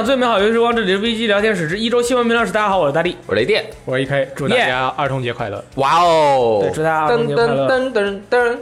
[0.00, 2.50] 享最美好游戏时光，这里是 VG 聊天室之一周新闻评论室。
[2.50, 3.18] 大家好，我是大力。
[3.26, 5.62] 我是雷电，我是 EK，祝大家儿童节快乐！
[5.74, 6.60] 哇哦！
[6.62, 8.56] 对祝大家儿童节快乐噔噔噔噔噔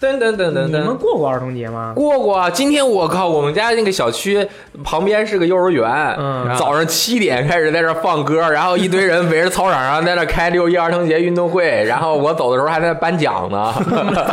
[0.00, 0.96] 噔噔你们噔。
[0.96, 1.92] 过过儿童节吗？
[1.96, 2.50] 过过啊！
[2.50, 4.46] 今天我靠，我们家那个小区
[4.82, 13.72] 旁边是个幼儿园，嗯早上七点开始在这放歌，然后一堆人围着操场上在那开六一儿童节运动会，然后我走的时候还在颁奖呢。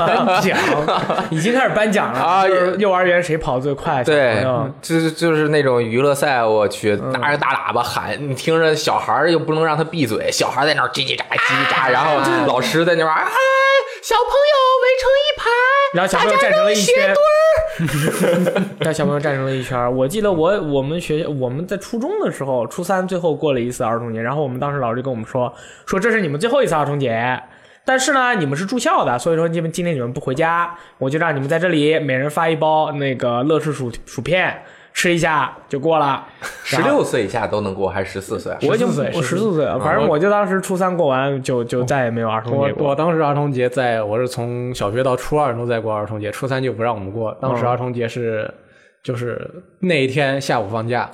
[0.05, 0.57] 颁奖
[1.31, 2.43] 已经开始颁奖了啊
[2.77, 4.03] 幼儿园谁跑最快？
[4.03, 4.45] 对，
[4.81, 13.31] 就是就是那种娱乐赛，我去，拿着大喇叭喊，你听着小孩又不能让他闭嘴，小孩在那叽叽喳叽叽喳，然后老师在那边儿，哎，
[14.01, 15.45] 小朋友围成一排，
[15.93, 17.13] 然后小朋友站成了一圈，
[18.81, 19.91] 让小朋友站成了一圈儿。
[19.91, 25.53] 我记得我我们学校我们在初中的时候，初三最后过了一次儿童节，然后我们当时老师就跟我们说，
[25.85, 27.39] 说这是你们最后一次儿童节。
[27.85, 34.63] 但是呢，你们是住校的，所以说你们今天你们不回家，我就让你们在这里每人发一包那个乐事薯薯片，
[34.93, 36.25] 吃一下就过了。
[36.63, 38.57] 十六岁以下都能过，还是十四岁啊？
[38.61, 42.89] 我已经14岁我十四岁了，反正我就当时初三过完就就再也没有儿童节过。
[42.89, 47.35] 我当时儿童节在，我是从小学到初二都在过儿童节，初三就不让我们过。
[47.41, 48.53] 当时嗯儿童节是
[49.03, 51.09] 就是那一天下午放假，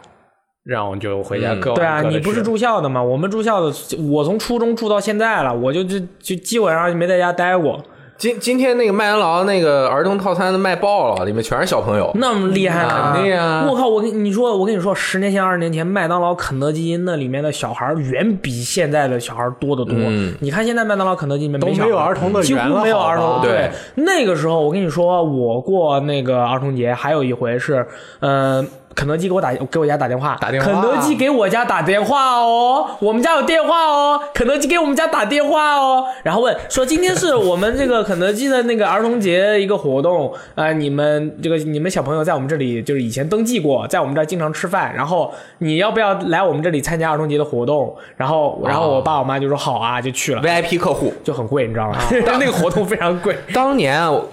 [0.63, 3.01] 让我们就回家嗯各玩对啊，你不是住校的吗？
[3.01, 3.71] 我们住校的，
[4.11, 7.81] 我从初中住到现在了，我就就就基本上就没在家待过，
[8.17, 12.11] 今今天那个麦当劳那个儿童套餐都卖爆了，里面全是小朋友。
[12.15, 13.13] 那么厉害呢？
[13.13, 13.87] 肯定啊我靠！
[13.87, 19.93] 我跟你说，我跟你说，十年前、二十年前，麦当劳、肯德基那里面的小孩远比现在的小孩多得多。
[19.95, 23.41] 嗯你看现在麦当劳、肯德基里面小孩都没有儿童的几乎，没有儿童。
[23.41, 27.85] 对那个时候我跟你说，我过那个儿童节，还有一回是，
[28.21, 28.67] 嗯、
[28.97, 30.65] 肯德基给我打给我家打电话，打电话。
[30.65, 40.33] 肯德基给我家打电话哦，我们家有电话哦，肯德基给我们家打电话哦，然后问说今天是我们这个肯德基的那个儿童节一个活动。
[40.55, 47.95] 啊、你们这个你们小朋友在我们这里就是以前登记过，在我们这儿经常吃饭，然后你要不要来我们这里参加儿童节的活动？
[48.15, 50.41] 然后然后我爸我妈就说好啊，就去了。
[50.41, 51.99] VIP 客户，就很贵，你知道吗？
[52.25, 53.37] 但 那个活动非常贵。
[53.53, 54.27] 当年我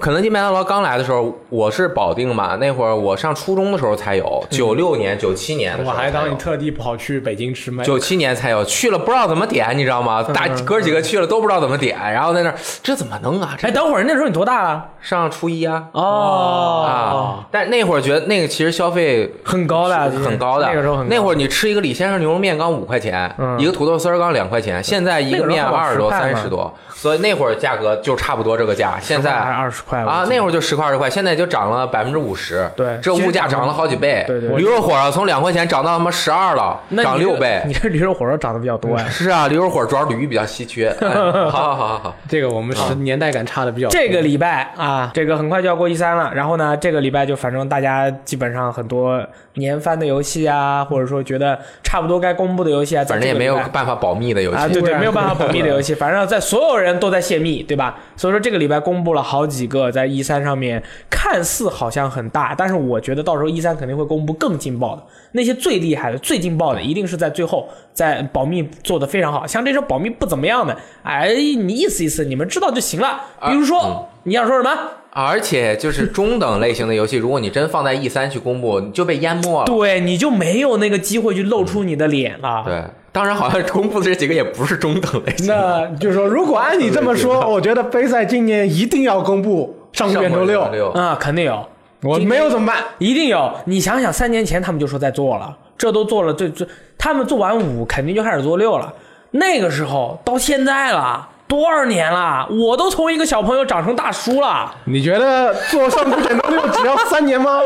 [0.00, 7.84] 肯德基、麦当劳刚来的时候，我是保定嘛，那会儿我上初中的时候才有，九六年、九七年的时我候我，还当你特地跑去北京吃麦。
[7.84, 10.22] 九七年才有，去了不知道怎么点，你知道吗？
[10.22, 13.54] 大哥几个去了都不知道怎么点，然后在那儿这怎么弄啊？
[13.58, 14.86] 这哎，等会儿那时候你多大了？
[15.00, 17.46] 上初一啊哦，啊！
[17.50, 28.98] 但那会儿觉得那个其实消费很高的，很高的，那个时候很高那会儿你吃一个李先生牛肉面刚五块钱，嗯一个土豆丝儿刚两块钱，现在一个面二十多、还有10块三十多，所以那会儿价格就差不多这个价。
[29.00, 32.68] 现在二十块啊，那会会儿就十块二十块，现在就涨了百分之五十。
[32.76, 34.24] 对这物价涨了好几倍。
[34.26, 37.62] 对对对驴肉火烧从两块钱涨到他妈十二了，涨六倍。
[37.66, 39.06] 你这驴肉火烧涨得比较多呀。
[39.08, 40.88] 是啊，驴肉火烧主要驴比较稀缺。
[41.00, 43.98] 哎好好好好好，这个我们是年代感差的比较多。
[43.98, 46.30] 这个礼拜啊，这个很快就要过一三了。
[46.34, 49.24] 然后呢，这个礼拜就反正大家基本上很多
[49.54, 54.74] 年番的游戏啊，或者说觉得差不多该公布的游戏啊，反正也没有办法保密的游戏啊，戏。
[54.74, 57.96] 对对，没有办法保密的 游戏，反正在所有人都在泄密，对吧？
[58.16, 65.02] 所以说这个礼拜公布了好几个在一三上面看似好像很大，但是我觉得到时候一三肯定会公布更劲爆的，
[65.32, 69.46] 那些最厉害的、最劲爆的，一定是在最后在保密做的非常好。
[69.46, 73.20] 像这种保密不怎么样的，哎，你意思意思，你们知道就行了。
[73.48, 74.70] 比如说，你想说什么？
[75.10, 79.64] 而且就是中等类型的游戏，如果你真放在 E 三去公布，你就被淹没了。
[79.64, 82.62] 对，你就没有那个机会去露出你的脸了。
[82.66, 82.84] 对，
[83.16, 85.46] 当然好像公布的这几个也不是中等类型。
[85.46, 91.64] 那就是说，如果按你这么说， 我觉得杯赛今年一定要公布上古卷轴六，六，啊、肯定有。
[92.02, 92.76] 我没有怎么办？
[92.98, 93.50] 一定有。
[93.64, 96.68] 你想想，三年前他们就说在做了，这都做了，这这
[96.98, 98.92] 他们做完五，肯定就开始做六了。
[99.30, 102.46] 那个时候到现在了，多少年了？
[102.50, 104.74] 我都从一个小朋友长成大叔了。
[104.84, 107.60] 你觉得做上古卷轴六只要三年吗？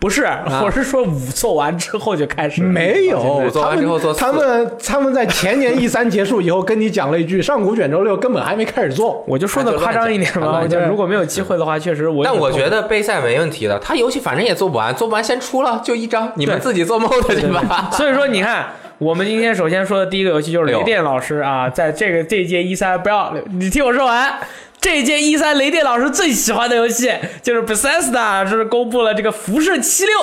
[0.00, 0.26] 不是，
[0.64, 2.62] 我是说五做完之后就开始。
[2.62, 9.22] 没有，做完之后做四他们他们在前年 E 三结束以后跟你讲了一句， 上古卷轴六根本还没开始做。
[9.28, 12.24] 我就说的夸张一点嘛，就如果没有机会的话，确实我。
[12.24, 17.90] 但我觉得备赛没问题的，他游戏反正也做不完，做不完先出了，就一张，你们自己做 mod 去吧。
[17.92, 24.32] 所以说，你看，我们今天首先说的第一个游戏就是雷电老师啊，在这个这一届一三，不要你听我说完。
[24.80, 27.12] 这一届一三雷电老师最喜欢的游戏
[27.42, 30.14] 就是 Bethesda 是公布了这个辐射七六。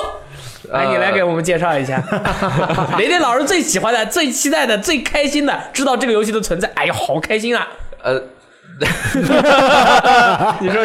[0.70, 2.02] 来，你来给我们介绍一下，
[2.98, 7.66] 雷电老师最喜欢的、最期待的、最开心的，知道这个游戏的存在，哎呀，好开心啊！
[8.02, 8.20] 呃，
[10.60, 10.84] 你说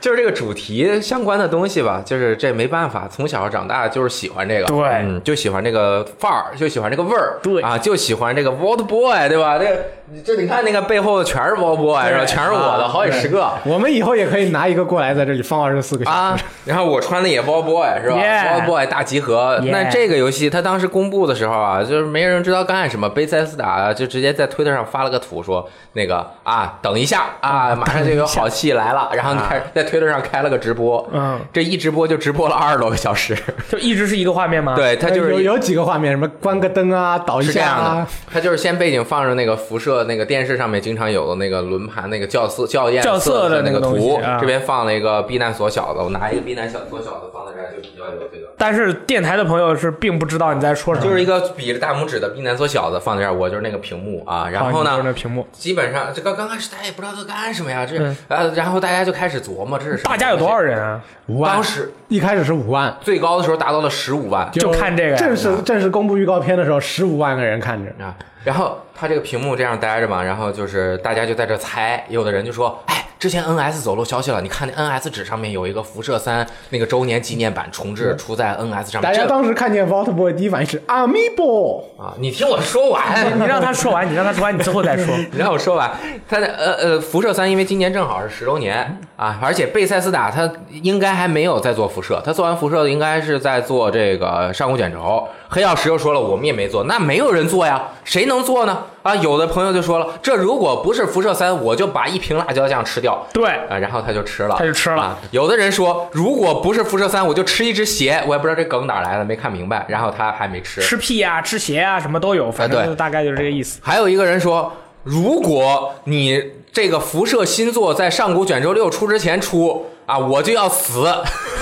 [0.00, 4.86] 就是这个主题相关的东西吧，就是这没办法，从小长大就是喜欢这个，对。
[5.02, 7.62] 嗯，就喜欢这个范儿，就喜欢这个味儿，对。
[7.62, 9.58] 啊，就喜欢这个 Vault Boy，对吧？
[9.58, 9.82] 这个
[10.24, 12.24] 这你看那个背后全是包波是吧？
[12.24, 13.50] 全是我的，好几十个。
[13.64, 16.16] 我们以后也可以拿一个过来，在这里放二十四个小时。
[16.16, 18.16] 啊，然后我穿的也包 boy 是吧
[18.52, 19.60] 包 boy 大集合。
[19.64, 33.36] 那这个游戏它当时公布的时候啊，就是没人知道干什么，贝塞斯达就直接在推特上发了个图说那个啊，等一下啊，马上就有好戏来了，然后你开在推特上开了个直播，嗯，这一直播就直播了二十多个小时。
[33.68, 48.46] 就一直是一个画面吗？，对，它就是有有几个画面，什么关个灯啊，倒一是这样的下啊，，它就是先背景放着那个辐射那个电视上面经常有的那个轮盘那个校色校验校色的的那个图，啊这边放了一个避难所小的，我拿一个避难小所小的放在这儿就比较有这个。
[48.58, 54.48] 但是电台的朋友是并不知道你在说什么，就是一个比着大拇指的避难所小的放在这儿，我就是那个屏幕啊。
[54.48, 60.58] 然后呢，那屏幕，基本上这个刚开始大家也不知道在干什么呀，这嗯呃，然后大家就开始琢磨这是什么大家有多少？
[60.58, 61.00] 人啊？
[61.26, 61.62] 五万当。
[61.62, 67.90] 时一开始是五万，最高的时候达到了十五万就看这个正式正式公布预告片的时候，十五万个人看着。
[68.02, 68.14] 啊。
[68.46, 85.16] 然后他这个屏幕这样待着嘛，然后就是大家就在这猜，有的人就说，哎，之前 NS 走漏消息了，你看那 NS 纸上面有一个辐射三那个周年纪念版重置出在 NS 上面，大家当时看见 Vault Boy 第一反应是 Amiibo，啊，你听我说完，你让他说完，你让他说完，你最后再说。
[85.32, 85.90] 你让我说完，
[86.28, 95.26] 他的呃呃，辐射三因为今年正好是十周年啊，而且贝塞斯达他应该还没有在做辐射，他做完辐射应该是在做这个上古卷轴。
[95.48, 98.84] 黑曜石又说了，我们也没做，那没有人做呀，谁能做呢？
[99.06, 103.24] 啊，有的朋友就说了，这如果不是辐射三，我就把一瓶辣椒酱吃掉。
[103.32, 105.18] 对，啊，然后他就吃了，他就吃了啊。
[105.30, 109.86] 有的人说，如果不是辐射三，我就吃一只鞋，我也不知道这梗哪来的，没看明白。
[109.88, 110.80] 然后他还没吃。
[110.80, 113.78] 吃屁呀、吃鞋啊，什么都有，反正就大概就是这个意思。
[113.80, 114.72] 还有一个人说，
[115.04, 116.42] 如果你
[116.72, 121.06] 这个辐射新作在上古卷轴六出之前出啊，我就要死。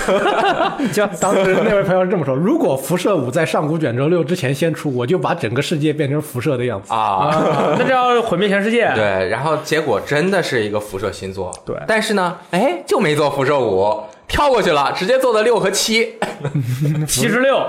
[0.93, 6.93] 就当时那位朋友是这么说：如果辐射五在上古卷轴六之前先出，我就把整个世界变成辐射的样子。
[6.93, 8.91] 啊，啊，那就要毁灭全世界。
[8.95, 16.17] 对，然后结果真的是一个辐射新作，对但是呢，哎，就没做辐射五，跳过去了，直接做的六和七，
[17.07, 17.59] 七十六，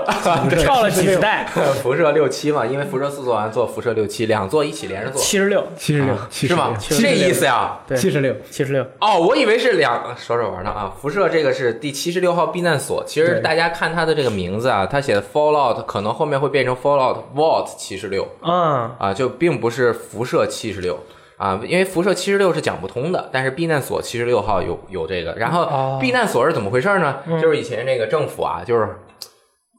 [0.59, 1.45] 跳了几十代，
[1.81, 6.75] 辐射六七嘛，因为辐射四做完做辐射六七，两座一起连着做，七十六，七十六，七十是吗？
[6.89, 7.79] 六，这意思呀？
[7.87, 8.35] 对七十六。
[8.49, 8.85] 七十六。
[8.99, 10.93] 哦，我以为是两说着玩呢啊。
[10.99, 20.99] 辐射这个是第七十六号避难所，其实大家看它的这个名字啊，它写的 Fallout，可能后面会变成 Fallout Vault 七十六嗯，啊，就并不是辐射七十六。
[21.37, 25.33] 啊，因为辐射七十六是讲不通的，但是避难所七十六号有有这个。
[25.35, 27.19] 然后哦避难所是怎么回事呢？
[27.41, 28.89] 就是以前这个政府啊，就是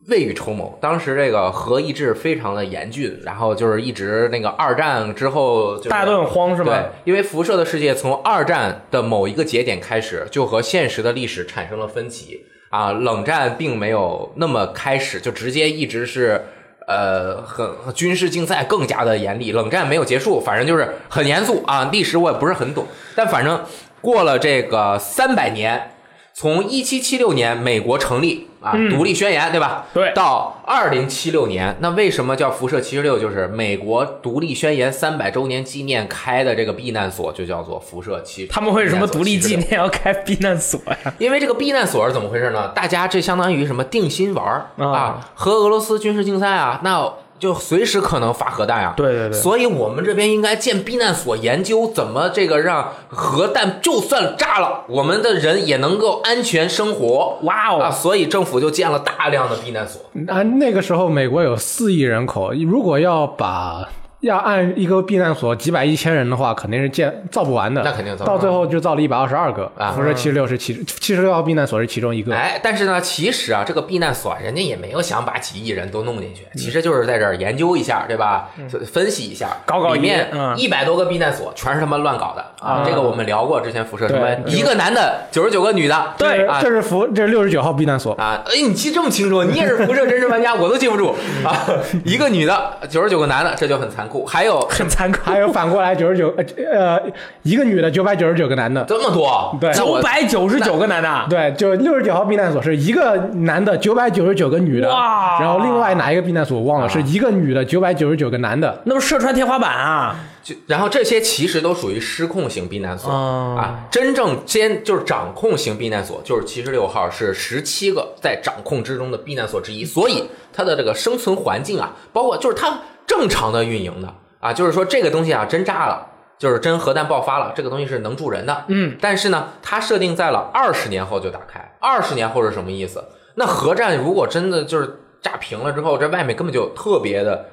[0.09, 12.41] 未雨绸缪，当时这个核抑制非常的严峻，然后就是一直那个二战之后、就是，大家都很慌是对？，因为辐射的世界从二战的某一个节点开始，就和现实的历史产生了分歧
[12.71, 12.93] 啊。
[12.93, 16.43] 冷战并没有那么开始，就直接一直是
[16.89, 19.53] 呃很军事竞赛更加的严厉。
[19.53, 21.89] 冷战没有结束，反正就是很严肃啊。
[21.93, 23.63] 历史我也不是很懂，但反正
[24.01, 25.93] 过了这个三百年。
[26.35, 29.87] 从一七七六年美国成立啊，独立宣言对吧？
[29.95, 33.19] 对到二零七六年，那为什么叫辐射七十六？
[33.19, 38.47] 就是美国独立宣言三百周年纪念开的这个避难所，就叫做辐射七。
[38.47, 39.69] 他们为什么独立纪避难所76？
[39.69, 41.15] 念要开避难所呀？
[41.19, 42.69] 因为这个避难所是怎么回事呢？
[42.75, 48.95] 大家这相当于什么定心丸啊，和俄罗斯军事竞赛啊，那就随时可能发核弹啊。
[48.97, 57.39] 对对对所以我们这边应该建避难所，研究怎么这个让核弹就算炸了，我们的人也能够安全生活。
[57.43, 57.91] 哇哦啊！
[57.91, 60.03] 所以政府就建了大量的避难所。
[60.27, 63.89] 啊，那个时候美国有四亿人口，如果要把
[64.21, 67.83] 要按一个避难所几百一千人的话，肯定是建造不完的。
[67.85, 72.35] 那肯定造不完到最后就造了一百二十二个啊辐射七十六是其七十六号避难所是其中一个。
[72.35, 78.51] 哎，但是呢，其实啊，这个避难所人家也没有想把几亿人都弄进去，其实就是在这儿研究一下，对吧？
[78.71, 82.81] 就分析一下，嗯搞搞里面嗯一百多个避难所全是他妈乱搞的啊！
[82.81, 88.15] 啊这个我们聊过，之前辐射什么对一个男的九十九个女的，对啊这是辐这是六十九号避难所。
[88.15, 88.43] 啊！
[88.47, 91.67] 哎，你记这么清楚，你也是辐射真实玩家，我都记不住啊！
[92.05, 94.25] 一个女的，九十九个男的，这就很残酷。
[94.25, 97.03] 还有 很残酷，还有反过来九十九呃呃
[97.43, 99.73] 一个女的九百九十九个男的，这么多，对。
[99.75, 105.39] 九百九十九个男的，对，就六十九号避难所是一个男的九百九十九个女的，哇。
[105.41, 106.89] 然后另外哪一个避难所我忘了，啊。
[106.89, 108.81] 是一个女的九百九十九个男的。
[108.85, 110.17] 那不射穿天花板啊？
[110.43, 113.57] 就然后这些其实都属于失控型避难所、哦。
[113.59, 126.05] 啊，真正监就是掌控型避难所，就是七十六号是十七个在掌控之中的避难所之一，所以它的这个生存环境啊，包括就是它正常的运营的啊，就是说这个东西啊真炸了。
[126.39, 131.59] 就是真核弹爆发了，这个东西是能住人的，嗯，但是呢，它设定在了二十年后就打开。
[131.81, 133.05] 二十年后是什么意思？
[133.35, 137.45] 那核战如果真的就是炸平了之后，这外面根本就特别的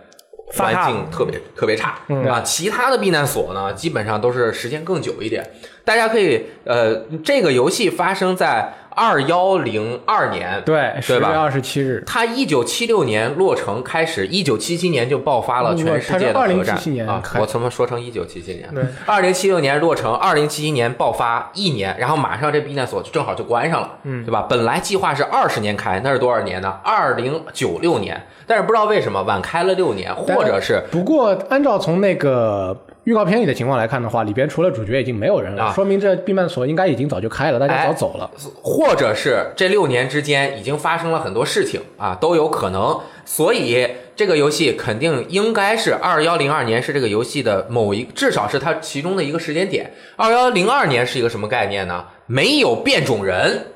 [0.54, 1.98] 环境特别特别差、
[2.30, 2.42] 啊。
[2.42, 5.44] 其他的避难所呢，基本上都是时间更久一点。
[5.84, 17.22] 大家可以呃，这个游戏发生在二幺零二年，对，十月二十七日，他一九七六年落成开始，一九七七年就爆发了全世界的核战2077年啊！
[17.40, 18.74] 我怎么说成一九七七年？
[18.74, 24.46] 对，二零七六年落成，二零七一年爆发一年，然后马上这避难所就正好就关上了，嗯，对吧？
[24.50, 26.80] 本来计划是二十年开，那是多少年呢？
[26.84, 38.30] 二零九六年，但是不知道为什么晚开了六年，或者是不过按照从那个预告片里的情况来看的话，里边除了主角已经没有人了，啊说明这避难所应该已经早就开了，大家哎早走了。
[38.64, 43.00] 或者是这六年之间已经发生了很多事情啊，都有可能。
[43.24, 49.92] 所以这个游戏肯定应该是二幺零二年是这个游戏的某一，至少是它其中的一个时间点。
[50.16, 52.06] 二幺零二年是一个什么概念呢？
[52.26, 53.68] 没有变种人，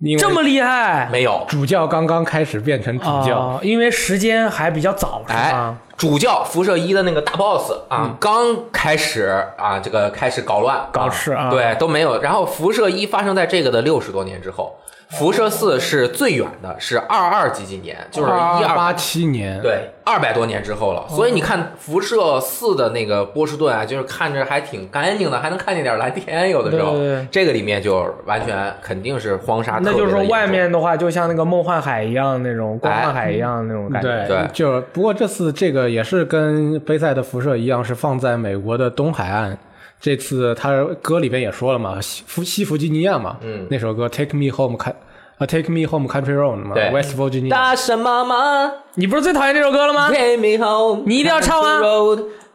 [0.00, 1.44] 因为这么厉害没有。
[1.46, 12.20] 主教刚刚开始变成主教，哦，因为时间还比较早，是哎？，主教辐射一的那个大 boss 啊，刚开始啊，这个开始搞乱、搞事啊对，都没有。
[12.22, 14.74] 然后辐射一发生在这个的六十多年之后，
[15.10, 21.04] 辐射四是最远的，是二二几几年，就是一二八七年，对，二百多年之后了。
[21.08, 26.92] 所以你看辐射四的那个波士顿啊，就是看着还挺干净的，还能看见点蓝天，有的时候。
[26.92, 34.08] 对对对这个里面就完全肯定是荒沙那就是说外面的话，就像那个梦幻海一样那种光幻海一样那种感觉。
[34.08, 39.58] 对对就不过这次这个也是跟杯赛的辐射一样，是放在美国的东海岸。
[40.00, 43.66] 这次他歌里边也说了嘛，西弗西弗吉尼亚嘛，嗯。
[43.70, 44.90] 那首歌 Take Me Home 开
[45.38, 47.48] 啊 Take Me Home Country Road 嘛对，West Virginia。
[47.50, 51.80] 大神妈妈你不是最讨厌这首歌了吗？Take me home， 你一定要唱啊。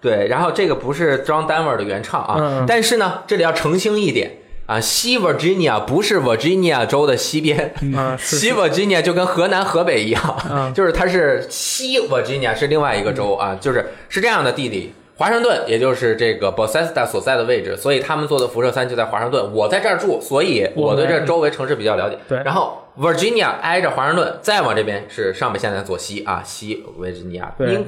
[0.02, 2.66] 对，然后这个不是 John Denver 的原唱啊，嗯嗯。
[2.68, 4.38] 但是呢，这里要澄清一点
[4.68, 10.74] 啊，西 Virginia 不是 Virginia 州的西边，啊， 是西 Virginia 就跟河南、河北一样，嗯。
[10.74, 14.94] 就是它是西 Virginia 是另外一个州啊，就是是这样的地理。
[15.18, 19.54] 华盛顿也就是这个 Bethesda 所在的位置，所以他们做的辐射三就在华盛顿。
[19.54, 22.18] 我在这儿住，所以我对这周围城市比较了解。
[22.28, 27.86] 对然后 Virginia 挨着华盛顿，再往这边是上面现在左西啊，西 Virginia 对应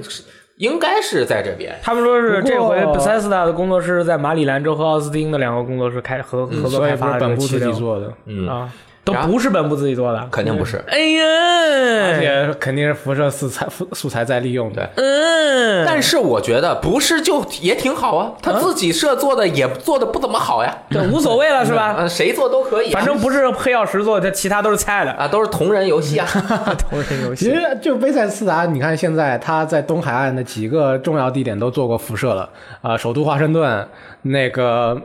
[0.57, 1.77] 应该是在这边。
[1.83, 8.71] 他们说是这回 Bethesda 的工作室在马里兰州和奥斯汀的两个工作室开合合作开发的本部自己做的，嗯，啊，
[9.07, 10.77] 都不是本部自己做的，肯定不是。
[10.87, 14.89] 哎而呀，且肯定是辐射素材素材在利用的。
[14.95, 21.95] 嗯，但是我觉得不是就也挺好啊，他自己设做的也做的不怎么好呀，这无所谓了是吧？
[21.97, 25.11] 嗯，谁做都可以啊，反正不是黑曜石做的，这其他都是菜的。
[25.13, 26.27] 啊都是同人游戏啊。
[26.89, 32.49] 同人游戏其，实就贝塞斯达，你看现在他在东海岸的几个重要地点都做过辐射了
[32.81, 33.87] 啊、首都华盛顿，
[34.23, 34.99] 那个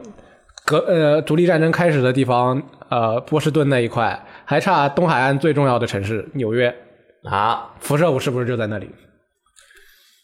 [0.65, 6.75] 格呃独立战争开始的地方，呃波士顿那一块，还差东海岸最重要的城市纽约，
[7.25, 8.91] 啊，辐射五是不是就在那里？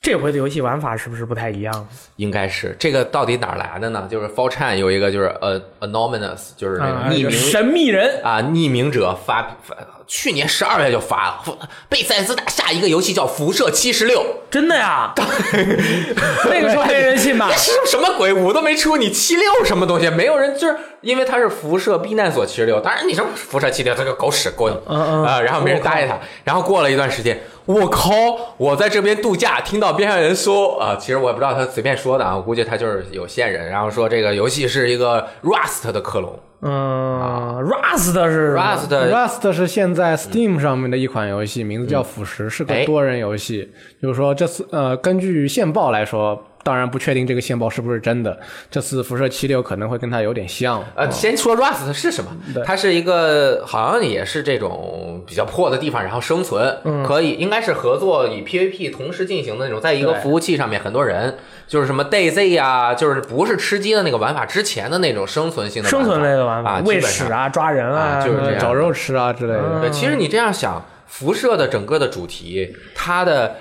[0.00, 1.88] 这回的游戏玩法是不是不太一样？
[2.16, 4.06] 应该是这个到底哪来的呢？
[4.08, 9.76] 就是 f o r Chan 有一个就是呃 anonymous，就是那啊个匿名神秘人，啊，匿名者发发，
[10.06, 15.12] 去年十二月就发了，贝塞斯达下一个游戏叫《辐射七十六》，真的呀？
[16.48, 17.50] 那个时候还没人信吧？
[17.58, 18.32] 是什么鬼？
[18.32, 20.08] 五都没出，你七六什么东西？
[20.08, 28.10] 没有人，就是因为它是辐射避难所七十六，当然你说辐射七六它个狗屎过去嗯嗯啊，然后没人搭理他，然后过了一段时间，我靠，
[28.56, 36.38] 我在这边度假，听到边上人说啊，其实我也不知道他随便说的啊，我估计他就是有线人，然后说这个游戏是一个 Rust 的克隆。
[36.62, 42.80] 嗯，Rust 是，Rust Rust 是现在 Steam 上面的一款游戏，名字叫《腐蚀》，是哎。
[42.80, 43.70] 个多人游戏。
[44.00, 48.38] 就是说，这次呃，根据线报来说，当然不确定这个线报是不是真的。
[48.70, 50.84] 这次辐射七六可能会跟它有点像。
[50.94, 52.30] 呃，先说 Rust 是什么？
[52.62, 66.82] 它是一个好像也是这种比较破的地方，然后生存，可以应该是合作与 PVP 同时进行的那种，在一个服务器上面很多人，就是什么 DayZ 啊、就是不是吃鸡的那个玩法之前的那种生存性的生存类的玩啊，法。
[66.84, 69.80] 喂屎啊，抓人啊就是这样呃找肉吃啊之类的。
[69.80, 73.56] 对，其实你这样想，辐射的整个的主题，它的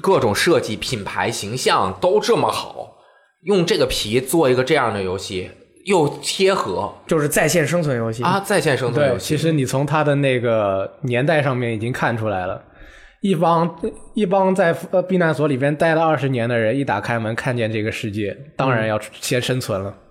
[0.00, 2.96] 各种设计、品牌形象都这么好，
[3.42, 5.50] 用这个皮做一个这样的游戏，
[5.86, 9.26] 又贴合就是在线生存游戏啊，在线生存游，戏。
[9.26, 12.62] 其实你从它的那个年代上面已经看出来了。
[13.20, 13.80] 一帮
[14.14, 19.90] 一帮在呃避难所里边待了二十年的人，一打开门看见这个世界，当然要先生存了。
[19.90, 20.01] 嗯，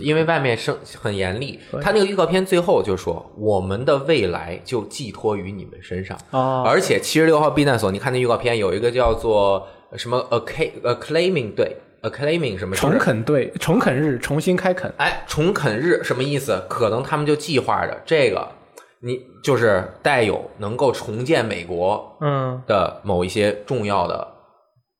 [0.00, 6.16] 因为外面生很严厉，他那个预告片最后就说，我们的未来就寄托于你们身上。
[6.30, 14.92] 哦而且七十六号避难所，你看那预告片有一个叫做什么 acc acclaiming 对 acclaiming 什么重垦队，重垦日重新开垦。
[14.98, 16.62] 哎，重垦日什么意思？
[16.68, 18.48] 可能他们就计划着这个，
[19.00, 24.26] 你就是带有能够重建美国嗯，的某一些重要的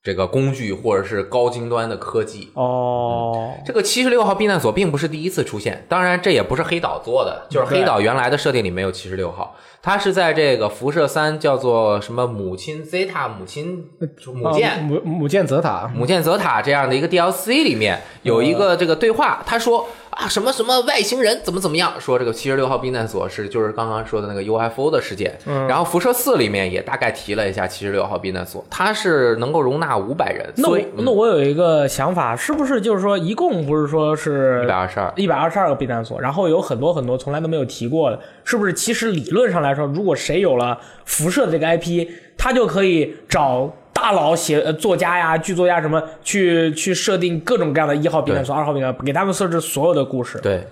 [0.07, 2.49] 这个工具或者是高精端的科技。
[2.55, 13.85] 哦，这个七十六号避难所并不是第一次出现，当然这也不是黑岛做的，就是黑岛原来的设定里没有七十六号，它是在这个辐射三叫做什么母亲 Zeta 母亲
[14.33, 14.71] 母舰。
[14.71, 35.13] 啊母母舰泽塔，母舰泽塔这样的一个 DLC 里面有一个这个对话，他说啊什么什么外星人怎么怎么样，说这个七十六号避难所是就是刚刚说的那个 UFO 的事件，然后辐射四里面也大概提了一下七十六号避难所，它是能够容纳五百人，那我那我有一个想法，是不是就是说一共不是说是一百二十二。
[35.17, 38.73] 一百二十二个避难所，然后有很多很多从来都没有提过的，是不是？
[38.73, 42.09] 其实理论上来说，如果谁有了辐射的这个 IP，
[42.39, 43.71] 他就可以找
[44.07, 50.39] 大佬写呃作家呀、剧作家什么去去设定各种各样的一号避难所、二号避难所，给他们设置所有的故事。
[50.39, 50.65] 对，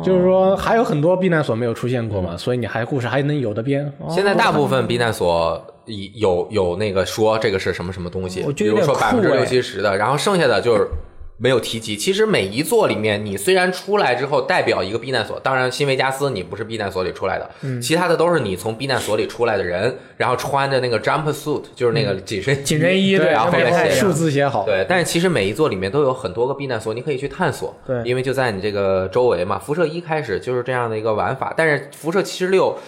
[0.00, 3.92] 就是说还有很多避难所没有出现过嘛，所以你还故事还能有的编。
[4.08, 10.86] 现在大部分避难所有有那个说这个是什么什么东西，比如说百分之六七十的，然后剩下的就是
[11.38, 11.96] 没有提及。
[11.96, 23.50] 其实每一座里面，你虽然出来之后代表一个避难所，当然新维加斯你不是避难所里出来的，嗯其他的都是你从避难所里出来的人，然后穿着那个 jump suit，就是那个紧身紧身衣对，然后
[23.90, 24.64] 数字写好。
[24.64, 27.76] 对，但是其实每一座里面都有很多个避难所，你可以去探索。
[27.86, 29.58] 对因为就在你这个周围嘛。
[29.58, 32.78] 辐射一开始就是这样的一个玩法，但是辐射七十六。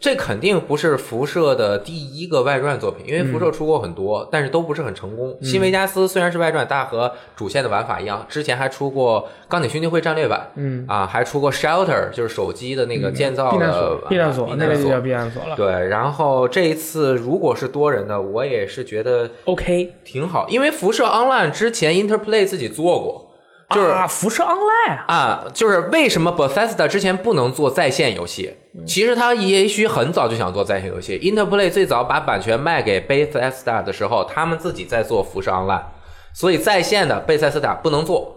[0.00, 5.36] 这肯定不是辐射的第一个外传作品，因为辐射出过很多，但是都不是很成功。
[5.42, 10.84] 新维加斯虽然是外传，但和主线的玩法一样，之前还出过《钢铁兄弟会战略版》，嗯。
[10.88, 15.56] 啊，还出过 Shelter，就是手机的那个建造避难所的避难所，那个叫避难所了。
[15.56, 23.25] 对，然后这一次如果是多人的，我也是觉得 OK，挺好，因为辐射 Online 之前 Interplay 自己做过，
[23.70, 28.54] 就是啊，辐射 Online 啊，啊，就是为什么 Bethesda 之前不能做在线游戏？
[28.86, 31.18] 其实他也许很早就想做在线游戏。
[31.18, 35.82] Interplay 最早把版权卖给 Bethesda 的时候，他们自己在做辐射 Online，
[36.32, 38.34] 所以在线的贝塞斯达不能做。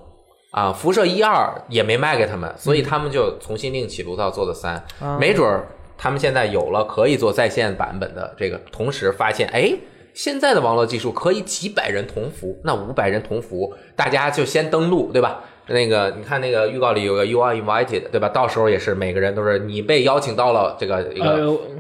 [0.52, 4.84] 啊，辐射一二也没卖给他们，所以他们就重新另起炉灶做的三，
[5.20, 9.72] 没准儿他们现在有了可以做在线版本的这个，同时发现，哎，
[10.20, 15.40] 现在的网络技术可以几百人同服，那五百人同服，大家就先登录，对吧？
[15.68, 18.28] 那个，你看那个预告里有个 You are invited，对吧？
[18.28, 21.26] 到时候也是每个人都是你被邀请到了这个一个，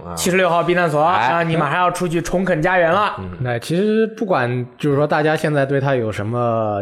[0.06, 3.18] 呃，七十六号避难所哎啊，你马上要出去重垦家园了。
[3.42, 6.82] 那其实不管就是说大家现在对他有什么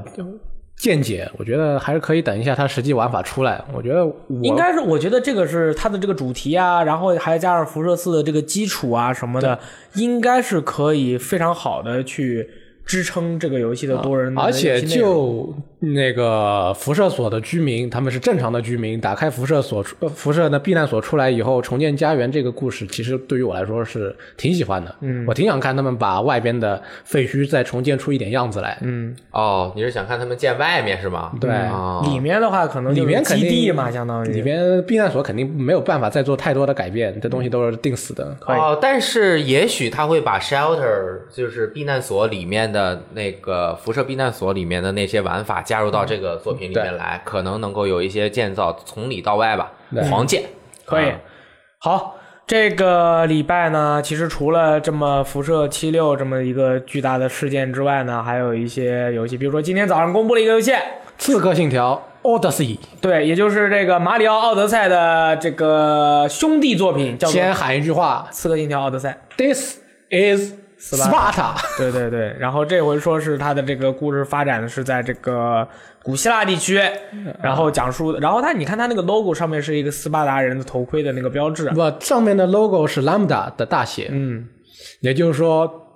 [0.77, 3.59] 见解，我觉得还是可以等一下它实际玩法出来。
[3.73, 9.59] 我觉得我应该是，我觉得这个是它的这个主题啊，然后还加上辐射四的这个基础啊什么的，
[9.95, 12.47] 应该是可以非常好的去
[12.85, 24.95] 支撑这个游戏的多人的而且就那个辐射所的居民，他们是正常的居民，打开辐射所出呃辐射的避难所出来以后，重建家园这个故事，其实对于我来说是挺喜欢的。
[25.01, 28.77] 嗯，我挺想看他们把外边的废墟再重建出一点样子来。
[28.81, 31.31] 嗯，哦，你是想看他们建外面是吗？
[31.39, 38.35] 对哦，里面的话可能里面基地嘛，相当于里面避难所肯定没有办法再做太多的改变，这东西都是定死的。
[38.47, 49.73] 哦，但是也许他会把 shelter，就是避难所里面的那个辐射避难所里面的那些玩法加入到这个作品里面来，可能能够有一些建造从里到外吧，
[50.09, 50.43] 狂建
[50.85, 51.19] 可以啊。
[51.79, 52.15] 好，
[52.47, 60.71] 这个礼拜呢，其实除了这么辐射七六这么一个巨大的事件之外呢，还有一些游戏，比如说今天早上公布了一个游戏，
[61.17, 69.17] 《刺客信条：Odyssey》，对，也就是这个马里奥奥德赛的这个兄弟作品，叫做先《喊一句话刺客信条奥德赛》。
[69.37, 71.55] ：“This is Sparta。
[71.77, 75.67] 对对对，然后这回说是他的这个故事发展的是在这个
[76.03, 76.79] 古希腊地区，
[77.41, 84.47] 然后讲述，然后他你看他那个 logo 上面是一个斯巴达人的头盔的那个标志，不，上面的 logo 是 Lambda 的大写，嗯，
[85.01, 85.86] 也就是说，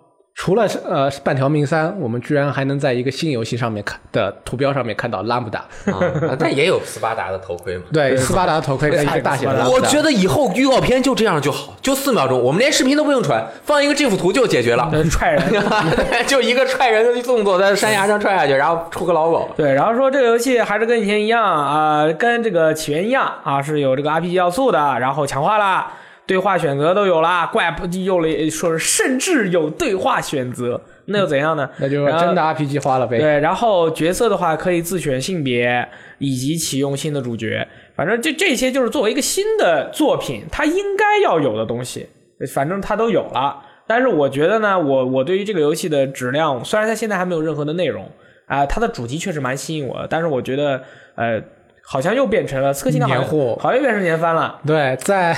[0.41, 5.57] 除了呃半条命三，我们居然还能在一个新游戏上面看的图标上面看到 Lambda。
[5.57, 7.83] 啊但也有斯巴达的头盔嘛。
[7.93, 9.69] 对，斯巴达的头盔跟一个大写的 Lambda。
[9.69, 14.89] 我觉得以后预告片就这样就好，就四秒钟，我们连视频都不用传，放一个这幅图就解决了。
[14.91, 15.43] 呃踹人。
[16.25, 19.47] 就一个踹人的动作，在山崖上踹下去，然后出个老狗。
[19.55, 25.91] 对，然后说这个游戏还是跟以前一样啊、跟这个起源一样啊，是有这个 RPG 要素的，然后强化啦，
[26.25, 31.69] 对话选择都有了，怪不又了说是甚至有对话选择，那又怎样呢？
[31.77, 33.17] 那就真的 RPG 花了呗。
[33.19, 35.87] 对，然后角色的话可以自选性别
[36.19, 42.07] 以及启用新的主角，反正这这些就是作为一个新的作品，它应该要有的东西，
[42.53, 43.61] 反正它都有了。
[43.87, 48.09] 但是我觉得呢，我我对于这个游戏的质量，虽然它现在还没有任何的内容
[48.45, 50.81] 啊、它的主题确实蛮吸引我的，但是我觉得
[51.15, 51.41] 呃，
[51.83, 54.59] 好像又变成了刺客信条好像年货好像又变成年番了。
[54.67, 55.35] 对，在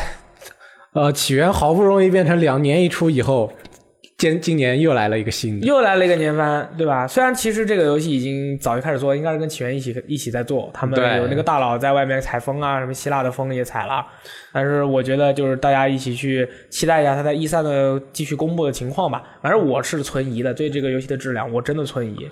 [0.93, 3.51] 呃起源好不容易变成两年一出以后，
[4.17, 7.07] 今今年又来了一个新的，又来了一个年番，对吧？
[7.07, 14.05] 虽然其实这个游戏已经早就开始做，应该是跟起源一起一起在做，他们有那个大佬在外面采风啊，什么希腊的风也采了。
[14.53, 19.23] 但是我觉得就是大家一起去期待一下他在一三的继续公布的情况吧。
[19.41, 22.29] 反正我是存疑的，对这个游戏的质量我真的存疑。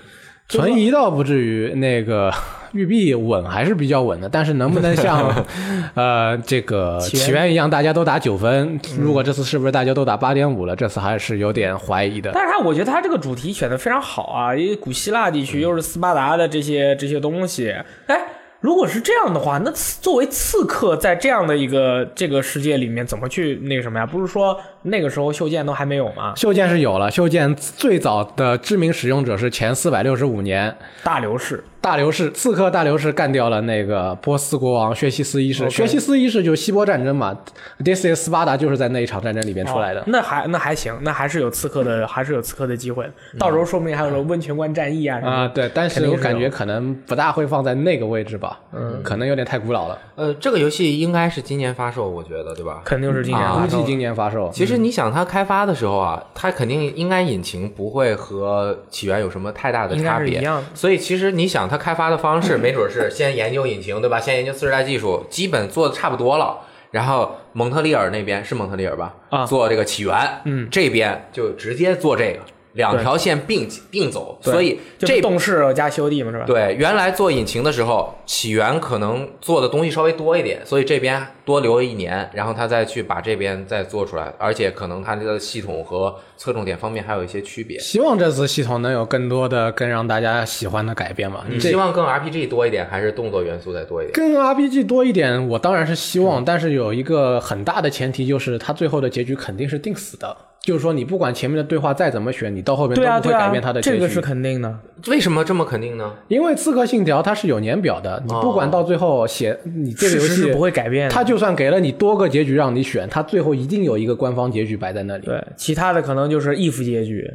[0.60, 2.32] 存疑倒不至于，那个
[2.74, 5.34] 玉璧稳还是比较稳的，但是能不能像
[5.96, 8.80] 呃这个起源一样，大家都打九分？
[9.00, 10.76] 如果这次是不是大家都打八点五了？
[10.76, 12.32] 这次还是有点怀疑的。
[12.34, 17.74] 但是他，我觉得他这个主题选的非常好啊，因为古希腊地区又是斯巴达的这些这些东西，
[18.08, 18.20] 哎。
[18.62, 24.06] 如果是这样的话，那刺作为刺客，在这样的一个这个世界里面，怎么去那个什么呀？
[24.06, 26.34] 不是说那个时候袖剑都还没有吗？
[26.36, 35.67] 袖剑是有了，袖剑最早的知名使用者是前四百六十五年，大流士，大流士刺客大流士干掉了那个波斯国王薛西斯一世。
[35.67, 37.36] 薛西斯一世就是希波战争嘛
[37.84, 40.00] ，This is 斯巴达就是在那一场战争里面出来的。
[40.02, 43.12] 哦那还那还行，那还是有刺客的， 还是有刺客的机会的。
[43.39, 49.98] 到时候说不定还有什么温泉关战役啊什么的啊、对，但是我感觉可能不大会放在那个位置吧，嗯，可能有点太古老了。
[50.15, 52.82] 呃，这个游戏应该是今年发售，我觉得对吧？
[52.86, 54.52] 肯定是今年估计今年发售。
[54.54, 60.36] 其实你想，它开发的时候啊，它肯定应该引擎不会和起源有什么太大的应该差别。
[60.36, 60.67] 是一样的。
[60.76, 64.20] 所以其实你想，它开发的方式没准是先研究引擎，对吧？
[64.20, 66.60] 先研究次世代技术，基本做的差不多了。
[66.92, 69.14] 然后蒙特利尔那边是蒙特利尔吧？
[69.30, 72.40] 啊做这个起源，嗯，这边就直接做这个，
[72.74, 74.38] 两条线并并走。
[74.42, 76.46] 所以这动势加修地嘛，是吧？
[76.46, 87.78] 对，原来做引擎的时候，起源可能做的东西稍微多一点，所以这边多留一年，然后他再去把这边再做出来，而且可能它这个系统和侧重点方面还有一些区别。
[87.80, 91.46] 希望这次系统能有更多的更让大家喜欢的改变吧。
[91.50, 94.14] 你希望更 RPG 多一点，还是动作元素再多一点？
[94.14, 100.36] 更 RPG 多一点，我当然是希嗯望，但是有一个很大的前提，就是它最后的结局肯定是定死的。
[100.63, 103.97] 就是说，你不管前面的对话再怎么选，你到后面都不会改变它的，结局。
[103.97, 104.80] 这个是肯定的。
[105.08, 106.13] 为什么这么肯定呢？
[106.28, 111.13] 因为《刺客信条》它是有年表的，你不管到最后写你这个游戏是不会改变的。
[111.13, 115.26] 它就算给了你多个结局让你选，它最后一定有一个官方结局摆在那里。
[115.26, 117.28] 对，其他的可能就是 if 结局。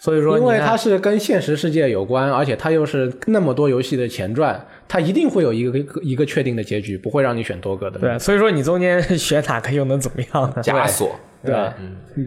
[0.00, 7.98] 所以说，因为它是跟现实世界有关，而且它又是那么多游戏的前传，它一定会有一个一个确定的结局，不会让你选多个的。
[7.98, 10.62] 对，所以说你中间选哪个又能怎么样呢？
[10.62, 11.14] 枷锁。
[11.44, 11.74] 对吧？
[11.78, 12.26] 嗯，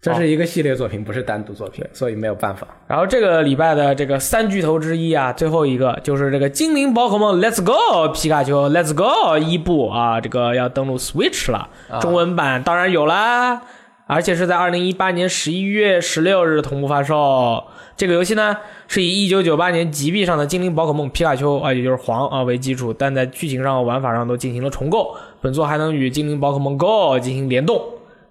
[0.00, 2.66] 这是一个系列作品，不是单独作品，所以没有办法。
[2.88, 11.68] 然后这个礼拜的这个三巨头之一啊，最后一个就是这个精灵宝可梦 Let's Go 皮卡丘 Let's Go 伊布啊，这个要登陆 Switch 了，
[12.00, 13.62] 中文版当然有啦，
[14.08, 17.62] 而且是在二零一八年十一月十六日同步发售。
[17.94, 25.14] 这个游戏呢是以一九九八年极币上的精灵宝可梦皮卡丘啊，也就是黄啊为基础，但在剧情上、玩法上都进行了重构。
[25.42, 27.80] 本作还能与精灵宝可梦 Go 进行联动。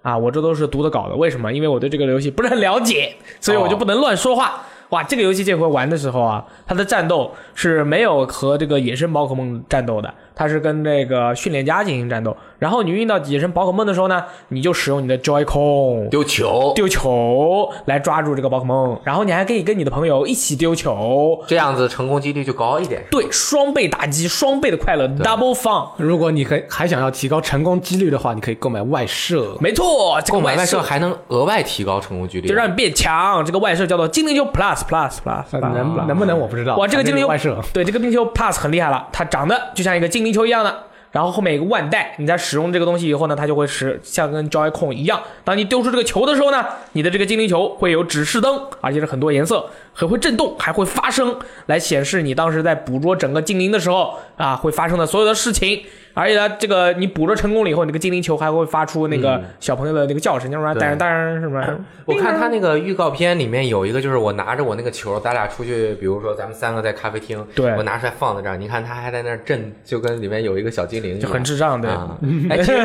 [0.02, 1.52] 啊，我这都是读的稿的，为什么？
[1.52, 4.64] 因为我对这个游戏不是很了解，所以我就不能乱说话。
[4.90, 12.34] 哇，这个游戏这回玩的时候啊，它的战斗是没有和这个野生宝可梦战斗的，它是跟这个训练家进行战斗。
[12.58, 23.02] 然后你遇到野生宝可梦的时候呢，你就使用你的 Joy-Con 丢球，丢球来抓住这个宝可梦，然后你还可以跟你的朋友一起丢球，这样子成功几率就高一点。
[23.10, 25.88] 对，双倍打击，双倍的快乐，double fun。
[25.98, 29.56] 如果你还还想要提高成功几率的话，你可以购买外设。
[29.60, 33.44] 没错，这个购买外设设还能额外提高成功几率，就让你变强。
[33.44, 35.60] 这个外设叫做精灵球 Plus Plus Plus，
[36.06, 36.76] 能不能我不知道。
[36.76, 40.84] 哇，这个精灵球外设，对这个精灵球 Plus 很厉害了，它长得就像一个精灵球一样的。
[41.10, 46.62] 然后后面有个腕带，你在使用这个东西以后呢，它就会使像跟 Joy-Con 一样，当你丢出这个球的时候呢，
[46.92, 55.82] 你的这个精灵球会有指示灯，而且是很多颜色，还会震动，还会发声，来显示你当时在捕捉整个精灵的时候啊会发生的所有的事情。
[56.18, 60.80] 而且呢，这个你捕捉成功了以后，你这个精灵球还会发出那个小朋友的那个叫声，叫什么对。
[60.80, 61.64] 当当什么？
[62.06, 67.70] 我看他那个预告片里面有一个，就是我拿着我那个球，咱俩出去，比如说咱们三个在咖啡厅，对。
[67.76, 71.88] 我拿出来放在这儿，你看他还在那儿震，就跟里面有一个小精灵一样，就很智障，对。
[71.88, 72.16] 啊。
[72.50, 72.84] 哎，其实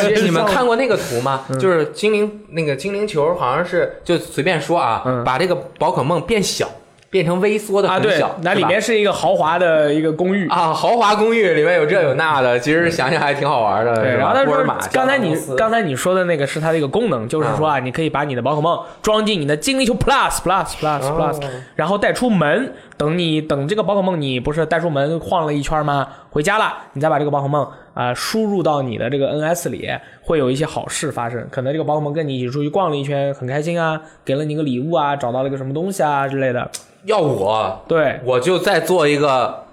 [0.00, 1.46] 其实 你们看过那个图吗？
[1.58, 5.24] 就是精灵那个精灵球，好像是就随便说啊，嗯。
[5.24, 6.68] 把这个宝可梦变小，
[7.14, 10.48] 变成微缩的啊，对那里面是一个豪华的一个公寓。
[10.48, 13.94] 啊，豪华公寓里面有这有那的，其实想想还挺好玩的。
[13.94, 21.40] 对，然后他说刚才你刚才你说的那个是它的一个功能，就是说啊，你可以把你的宝可梦装进你的精灵球 Plus Plus Plus Plus，、
[21.76, 22.72] 然后带出门。
[22.96, 26.06] 等你等这个宝可梦，你不是带出门晃了一圈吗？
[26.30, 29.88] 回家了，你再把这个宝可梦啊、呃输入到你的这个 NS 里，
[30.20, 31.46] 会有一些好事发生。
[31.50, 36.70] 可能这个宝可梦跟你一起出去逛了一圈，很开心啊，给了你个礼物啊，找到了一个什么东西啊之类的。
[37.04, 39.64] 要我，对，我就再做一个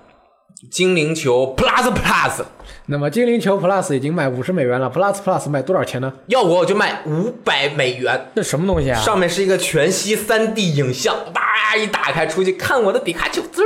[0.70, 2.44] 精灵球 Plus Plus，
[2.88, 6.14] 那么精灵球 Plus 已经卖五十美元了，Plus Plus 卖多少钱呢？
[6.28, 8.28] 要我我就卖五百美元。
[8.36, 9.00] 这什么东西啊？
[9.00, 13.66] 上面是一个全息 3D 影像，叭一打开出去看我的比卡丘，滋儿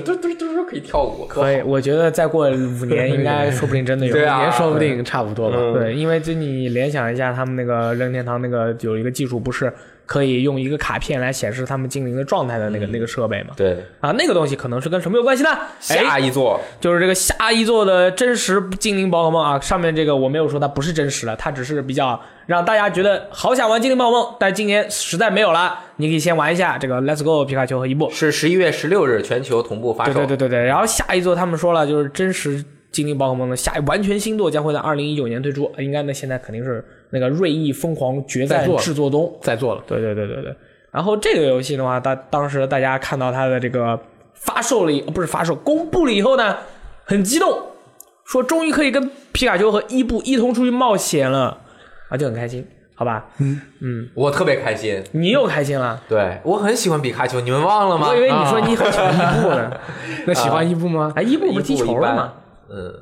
[0.00, 4.12] 嘟嘟嘟嘟可以跳舞，可以，我觉得再过五年应该说不定真的有。
[4.14, 5.56] 对啊也说不定差不多吧。
[5.58, 9.72] 嗯对，因为就你联想一下，他们那个任天堂那个有一个技术，不是
[10.04, 13.50] 可以用一个卡片来显示他们精灵的状态的那个、那个设备嘛？
[13.56, 15.50] 对，啊，那个东西可能是跟什么有关系呢？
[15.88, 28.10] 哎，下一座就是这个下一座的真实精灵宝可梦啊，上面这个我没有说它不是真实的，它只是比较让大家觉得好想玩精灵宝可梦，但今年实在没有了，你可以先玩一下这个 Let's Go 皮卡丘和伊布。
[28.10, 39.38] 是十一月十六日全球同步发售，对对对对对，然后下一座他们说了，就是真实精灵宝可梦的下完全新作将会在二零一九年推出，应该呢现在肯定是那个锐意疯狂决战在做制作中。
[39.40, 40.56] 在做了，对对对对对。
[40.90, 43.98] 然后这个游戏的话，当当时大家看到它的这个
[44.34, 46.56] 发售了不是发售，公布了以后呢，
[47.04, 47.58] 很激动，
[48.24, 51.58] 说终于可以跟皮卡丘和伊布一同出去冒险了，
[52.08, 53.26] 啊，就很开心，好吧？
[53.38, 55.02] 嗯我特别开心。
[55.12, 58.08] 你又开心了，对我很喜欢皮卡丘，你们忘了吗？
[58.08, 59.72] 我以为你说你很喜欢伊布呢。
[60.26, 61.12] 那喜欢伊布吗？
[61.16, 62.32] 哎，伊布不是踢球了吗？
[62.70, 62.94] 嗯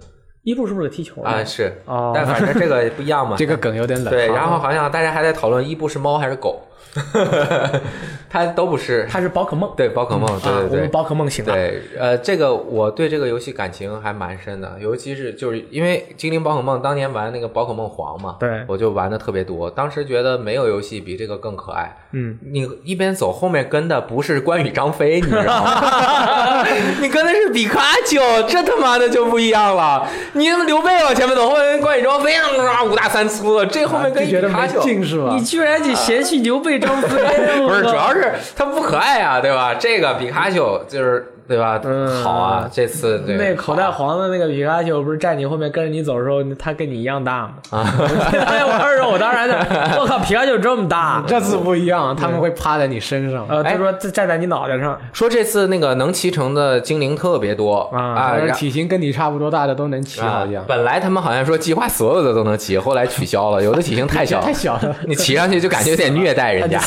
[0.43, 1.29] 伊布是不是踢球的？
[1.29, 3.37] 啊是，哦但反正这个不一样嘛。
[3.39, 4.13] 这个梗有点冷。
[4.13, 6.63] 对，然后好像大家还在讨论伊布是猫还是狗，
[8.31, 9.07] 它都不是。
[9.11, 9.73] 它是宝可梦。
[9.77, 10.91] 对宝可梦，对对对啊我们。
[10.91, 11.53] 宝可梦型的。
[11.53, 19.69] 对，呃，这个我对这个游戏感情还蛮深的，尤其是就是因为精灵宝可梦当年玩那个宝可梦黄嘛，对我就玩的特别多。
[19.71, 21.97] 当时觉得没有游戏比这个更可爱。
[22.13, 26.65] 嗯，你一边走，后面跟的不是关羽、张飞，你知道吗？
[27.01, 30.07] 你跟的是比卡丘，这他妈的就不一样了。
[30.35, 34.81] 你刘备往前面走，后面跟关羽、张飞啊五大三粗的，这后面跟比卡丘。
[34.85, 35.41] 你？
[35.43, 36.70] 居然去嫌弃刘备、
[37.67, 39.75] 不是， 主要是它不可爱啊，对吧？
[39.75, 41.81] 这个比卡丘就是对吧？
[41.85, 47.51] 嗯好啊，这次对那口袋黄的那个皮卡丘不是站你后面跟着你走的时候，他跟你一样大吗？
[47.71, 47.93] 啊！
[47.99, 51.25] 我玩的时候，我当时还在，我靠，皮卡丘这么大！
[51.27, 53.45] 这次不一样，他们会趴在你身上。
[53.49, 60.65] 呃，哎他说站在你脑袋上，说这次那个能骑乘的精灵特别多啊体型跟你差不多大的都能骑，好像。
[60.69, 64.95] 本来他们好像说计划所有的都能骑，后来取消了，有的体型太小， 太小了。
[65.09, 66.79] 你骑上去就感觉有点虐待人家。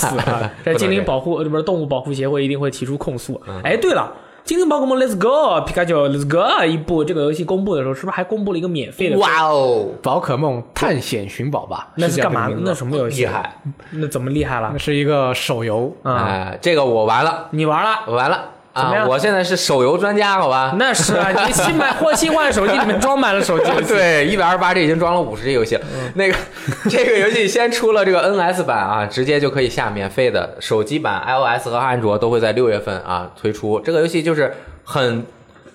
[0.63, 3.41] 这精灵保护呃不是动物保护协会一定会提出控诉。
[3.63, 4.10] 哎，对了。
[4.45, 9.17] 精灵宝可梦 Let's Go 皮卡丘 Let's Go 一部这个游戏公布的时候，是不是还公布了一个免费的？
[9.17, 13.21] 哇哦，宝可梦探险寻宝吧，那是干嘛那什么游戏？
[13.21, 13.27] 厉！
[13.27, 13.58] 害！
[13.91, 14.77] 那怎么厉害了那？
[14.77, 18.01] 是一个手游，啊，哎，这个我玩了，你玩了？
[18.06, 18.49] 我玩了啊！
[18.75, 20.73] 怎么样我现在是手游专家，好吧？
[20.79, 23.71] 那是啊，你新买或新换手机里面装满了手机。
[23.88, 25.81] 对，一百二十八 G 已经装了五十 G 游戏了。
[26.15, 26.36] 那个
[26.89, 30.57] 这个游戏先出了这个 NS 版啊，直接就可以下免费的。
[30.59, 33.79] 手机版 iOS 和安卓都会在六月份啊推出。
[33.81, 34.51] 这个游戏就是
[34.83, 35.23] 很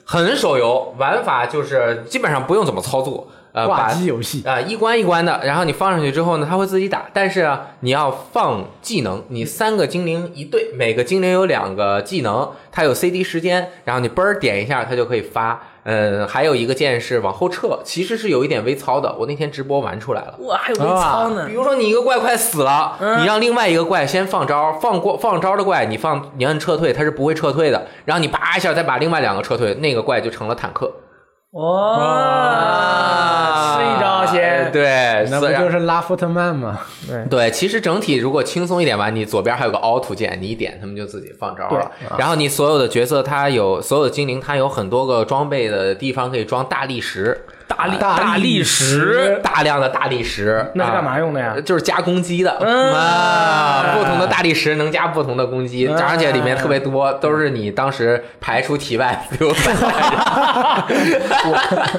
[0.04, 3.28] 很手游，玩法就是基本上不用怎么操作。
[3.58, 4.42] 呃，挂机游戏。
[4.46, 15.60] 啊、一关一关的，然后你放上去之后呢，它会自己打，但是啊，你要放技能，你三个精灵一对，每个精灵有两个技能，它有 CD 时间，然后你嘣儿点一下，它就可以发。
[15.90, 19.10] 嗯，还有一个键是往后撤，其实是有一点微操的。
[19.18, 20.34] 我那天直播玩出来了。
[20.40, 21.54] 哇，还有微操呢比！
[21.54, 27.86] 如说你一个怪快死了，你让另外一个怪先放招，放过放招的怪，你放你按撤退，它是不会撤退的。
[28.04, 30.92] 然后你叭一下再把另外两个撤退，那个怪就成了坦克。
[31.52, 31.64] 哇，
[33.76, 34.70] 吃一招先。
[34.70, 36.78] 对，那不就是拉夫特曼吗？
[37.30, 41.90] 对，其实整体如果轻松一点吧，你左边还有个凹凸键，你一点他们就自己放招了。
[42.18, 50.66] 然后你所有的角色，它有所有的精灵，它有很多个装备的地方可以装大力石，大力大大力力石，大量的大力石。
[50.74, 51.54] 那是干啊嘛用的呀？
[51.64, 60.94] 就是加攻击的、嗯啊，不同的大力石能加不同的攻击，嗯而且里面特别多，都是你当时排出体外留下来的。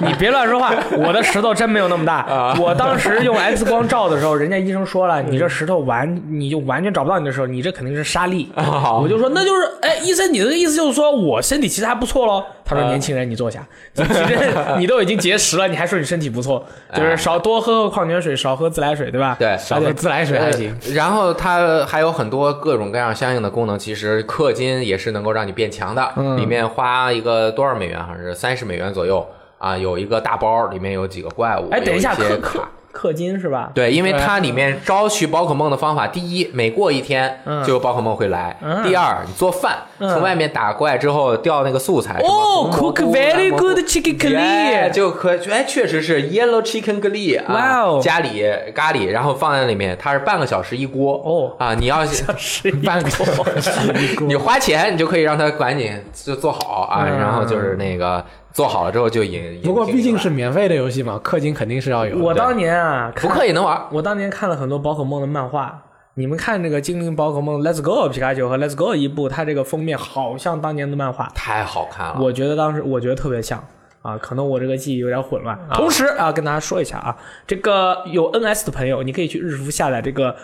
[0.01, 2.55] 你别乱说话，我的石头真没有那么大。
[2.60, 8.51] 我当时用 X 光照的时候，人家医生说了，你这石头完你就完全找不到你的时候，你这肯定是沙粒。
[8.55, 12.43] 我就说那就是，哎，医生，你的意思就是说我身体其实还不错喽？
[12.65, 19.36] 他说年轻人，你坐下，你其实你都已经结石了，你还说你身体不错，就是少多喝喝矿泉水，少喝自来水，对吧？
[19.38, 20.76] 对，少喝自来水还行。
[20.86, 26.12] 呃然后它还有很多各种各样相应的功能，其实氪金也是能够让你变强的。
[26.15, 32.69] 嗯里面花一个多少美元，好像是三十美元左右啊，有一个大包，里面有几个怪物，哎，等一下，氪卡。
[32.93, 33.71] 氪金是吧？
[33.73, 37.63] 对，因为它里面招取宝可梦的方法，第一，每过一天嗯。
[37.63, 38.84] 就有宝可梦会来；嗯。
[38.84, 40.10] 第二，你做饭，嗯。
[40.10, 47.99] 从外面打怪之后掉那个素材，哦，cook very good chicken Yeah，curry，就可哎，确实是 yellow chicken curry 啊，哇哦。
[48.02, 57.19] 家里咖喱，然后放在里面，它是半个小时一锅哦啊，你要半个小时一 锅你花钱，你就可以让它赶紧就做好啊，嗯。
[57.19, 59.62] 然后就是那个做好了之后就引。
[59.63, 62.17] 不过毕竟是免费的游戏嘛，氪金肯定是要有。
[62.17, 63.81] 我当年啊，来不氪也能玩。
[63.91, 65.81] 我当年看了很多宝可梦的漫画，
[66.15, 73.63] 你们看这个精灵宝可梦 Let's Go 皮卡丘和 Let's Go 一部，它这个封面好像当年的漫画，太好看了，我觉得当时我觉得特别像
[74.01, 75.57] 啊，可能我这个记忆有点混乱。
[75.73, 80.35] 同时啊，跟大家说一下啊，这个有 NS 的朋友，你可以去日服下载这个。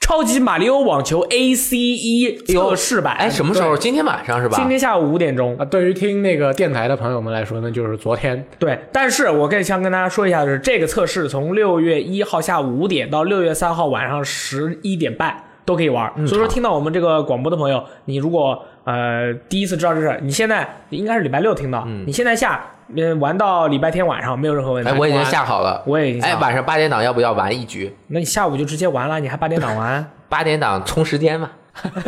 [0.00, 3.76] 超级马里奥网球 ACE 测试版，哎，什么时候？
[3.76, 4.56] 今天晚上是吧？
[4.56, 8.44] 今天下午五点钟啊，对于听那个电台的朋友们来说呢，就是昨天。
[8.58, 16.12] 对，但是我更想跟大家说一下的是，这个测试从六月一号下午五点到六月三号晚上十一点半都可以玩。
[16.26, 24.90] 所以说，听到我们这个广播的朋友，你如果呃第一次知道这事儿，你现在应该是礼拜六听到，你现在下，嗯，玩到礼拜天晚上没有任何问题。
[24.90, 27.94] 哎，我已经下好了，我也已经下哎，好了晚上八点档要不要玩一局？
[28.08, 30.04] 那你下午就直接玩了，你还八点档玩？
[30.28, 31.50] 八点档充时间嘛？
[31.82, 32.00] 我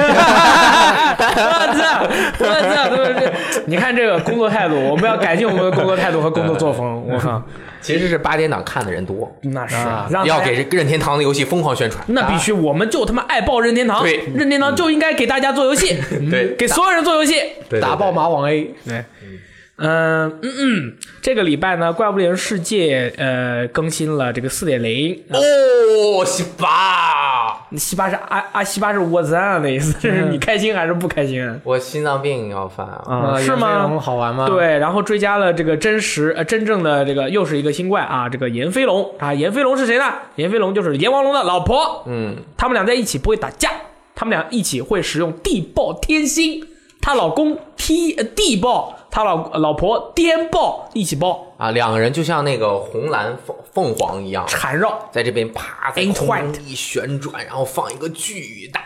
[1.73, 2.07] 操！
[2.39, 3.63] 我操！
[3.67, 7.03] 你看这个工作态度，我们要改进我们的工作态度和工作作风。
[7.09, 7.41] 我靠，
[7.81, 12.05] 其实是八点档看的人多，那是啊要给这任天堂的游戏疯狂宣传。
[12.09, 15.97] 那必须，我们就他妈爱爆任天堂，对任天堂就应该给大家做游戏，
[16.31, 17.35] 对给所有人做游戏。
[17.69, 19.39] 对打爆马网 A，对，嗯
[19.79, 31.57] 嗯嗯嗯，这个礼拜呢，《怪物猎人世界》呃更新了这个四点零，哦，西巴，西巴是啊啊，西巴是我赞啊的意思，这是你开心还是不开心啊？
[31.65, 33.37] 我心脏病要犯啊！
[33.41, 33.99] 是吗？？
[33.99, 40.05] 好玩吗？，对，然后追加了这个真实呃真正的这个又是一个新怪啊，这个炎飞龙啊，炎飞龙是谁呢？
[40.37, 43.71] 炎飞龙就是阎王龙的老婆，嗯，他们俩在一起不会打架，
[44.15, 46.65] 他们俩一起会使用地爆天星，
[47.01, 54.99] 她老公踢呃地爆，她老老婆颠爆，一起爆啊，两个人就像那个红蓝凤凤凰一样，缠绕。
[55.13, 58.81] 在这边啪在 Ain't 空 white 中一旋转，然后放一个巨大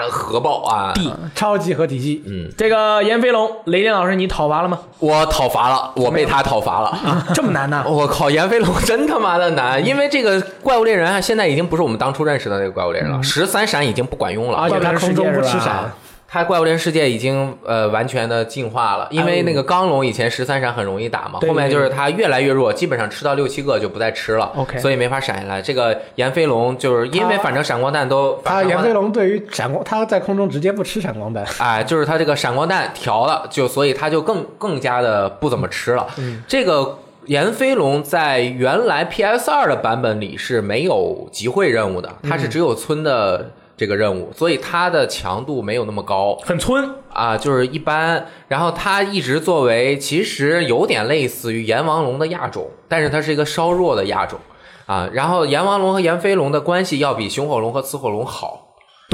[0.00, 0.92] 的核爆啊！
[0.94, 4.78] 地超级合体系，嗯这个炎飞龙，雷电老师你讨伐了吗？
[5.00, 6.88] 我讨伐了，我被他讨伐了。
[6.90, 7.84] 啊，这么难呢？
[7.90, 15.92] 我靠，炎飞龙真他妈的难，因为这个怪物猎人啊，现在已经不是我们当初认识的那个怪物猎人了，十三闪已经不管用了，而且他空中不吃闪，
[16.26, 24.50] 它怪物猎人世界已经呃完全的进化了，因为那个钢龙以前十三闪很容易打嘛，后面就是它越来越弱，基本上吃到六七个就不再吃了。
[24.56, 25.62] OK 所以没法闪下来。
[25.62, 31.44] 这个炎飞龙就是因为反正闪光弹都，它炎飞龙对于闪光，它在空中直接不吃闪光弹。
[31.60, 36.06] 哎，就是它这个闪光弹调了，就所以它就更更加的不怎么吃了。
[36.18, 36.42] 嗯。
[36.48, 42.38] 这个炎飞龙在原来 PS 二的版本里是没有集会任务的，它嗯。
[42.40, 46.36] 是只有村的这个任务，所以它的强度没有那么高。
[46.44, 48.26] 很村，啊，就是一般。
[48.48, 54.38] 然后它一直作为其实有点类似于炎王龙的亚种，但是它是一个稍弱的亚种
[54.86, 55.08] 啊。
[55.12, 58.63] 然后炎王龙和炎飞龙的关系要比雄火龙和雌火龙好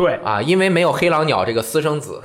[0.00, 2.18] 对，啊，因为没有黑狼鸟这个私生子。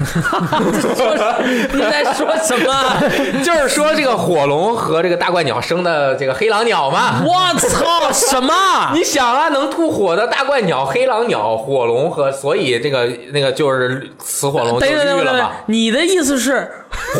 [1.73, 2.73] 你在说什么？
[3.43, 7.21] 就是说这个火龙和这个大怪鸟生的这个黑狼鸟嘛。
[7.25, 8.53] 我操，什么？
[8.95, 16.71] 你想啊，能吐火的大怪鸟、黑狼鸟、火龙和，所以这个那个就是雌火龙就绿了嘛。，你的意思是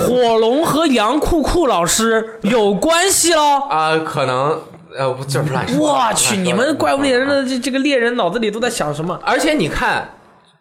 [0.07, 3.59] 火龙和杨酷酷老师有关系喽？
[3.69, 4.57] 啊、可能
[4.97, 5.77] 呃，不就是乱说。
[5.85, 7.27] 我去，你们怪物猎人。
[7.27, 9.19] 的这这个猎人脑子里都在想什么？
[9.25, 10.07] 而且你看，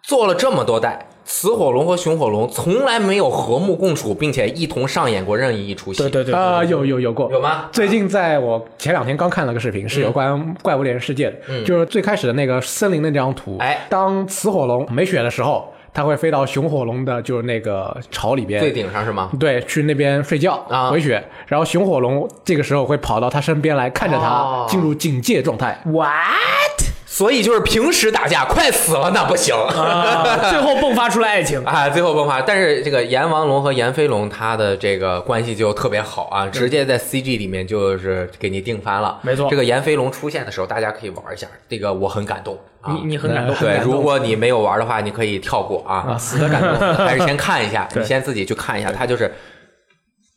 [0.07, 6.03] 做了这么多代，雌火龙和雄火龙从来没有和睦共处，并且一同上演过任意一出戏。
[6.03, 7.71] 对对对，啊，有有有过，有吗？
[7.73, 13.57] 最近在我前两天刚看了个视频，是有关怪物猎人世界的，就是最开始的那个森林的那张图。
[13.61, 18.61] 哎当雌火龙没血的时候，它会飞到雄火龙的，就是那个巢里边。
[18.61, 19.31] 最顶上是吗？
[19.40, 25.81] 对，去那边睡觉啊回血，然后熊火龙这个时候会跑到它身边来看着它进入警戒状态。
[25.87, 26.84] what？
[27.14, 29.55] 所以就是平时打架快死了那不行。
[29.55, 31.62] 啊，最后迸发出来爱情。
[31.64, 39.20] 啊，最后迸发，但是这个炎王龙和炎飞龙，他的这个关系就特别好啊，直接在 CG 里面就是给你定番了。
[39.22, 42.93] 没错这个炎飞龙出现的时候，大家可以玩一下，这个我很感动啊。
[42.93, 46.76] 你你很感动，对，如果你没有玩的话，你可以跳过啊，啊死的感动
[47.07, 49.32] 还是先看一下， 对你先自己去看一下，他就是。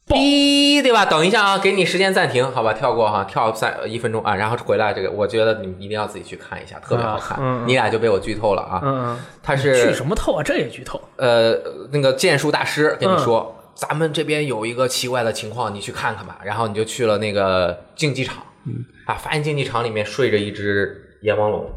[0.08, 1.05] 哔，对吧？
[1.05, 4.93] 等一下啊，给你时间暂停，好吧，跳过哈，跳三一分钟啊，然后回来。
[4.93, 7.38] 这个我觉得你们一定要自己去看一下，特别好看。
[7.41, 8.80] 嗯嗯你俩就被我剧透了啊！
[8.82, 10.41] 嗯，它剧是什么透啊？
[10.41, 11.01] 这也剧透。
[11.18, 11.53] 呃，
[11.91, 16.39] 那个剑术大师跟你嗯说，咱们这边有一个奇怪的情况，你去看看吧。
[16.43, 21.70] 然后你就去了那个竞技场，嗯啊，发现竞技场里面睡着一只阎王龙，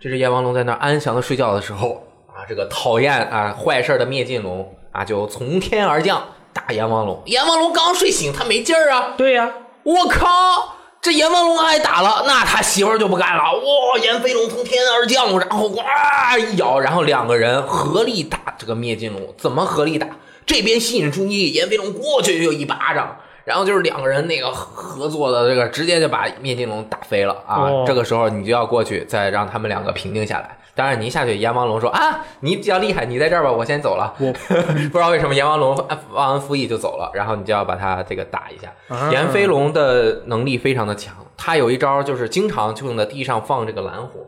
[0.00, 6.20] 这只阎王龙在那儿安详的睡觉的时候，啊，这个讨厌啊坏事儿的灭尽龙啊，就从天而降
[6.68, 7.22] 打炎王龙。
[7.24, 9.50] 阎王龙刚睡醒，他没劲儿啊，对呀，
[9.84, 10.74] 我靠！
[11.00, 13.42] 这阎王龙挨打了，那他媳妇儿就不干了。
[13.54, 13.98] 哇！
[13.98, 19.34] 阎飞龙从天而降，然后哇一咬，然后两个人合力打这个灭尽龙。
[19.38, 20.08] 怎么合力打？
[20.44, 23.16] 这边吸引注意力，炎飞龙过去就一巴掌，
[23.48, 27.62] 然后就是两个人那个合作的这个，直接就把灭金龙打飞了啊！
[27.62, 30.58] 哦这个时候你就要过去，再让他们两个平静下来。
[30.74, 34.14] 当然，你一下去，阎王龙说啊，你比较厉害，你在这儿吧，我先走了。
[34.18, 34.30] 我
[34.92, 35.74] 不知道为什么阎王龙
[36.12, 38.70] 忘恩负义就走了，然后你就要把他这个打一下。
[38.94, 44.20] 啊炎飞龙的能力非常的强，他有一招就是经常就用在地上放这个蓝火。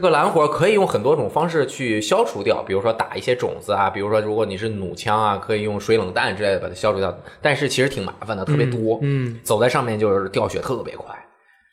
[0.00, 7.14] 这个蓝火可以用很多种方式去消除掉，比如说打一些种子啊，比如说如果你是弩枪啊，可以用水冷弹之类的把它消除掉。
[7.42, 11.14] 但是其实挺麻烦的，特别多，嗯，走在上面就是掉血特别快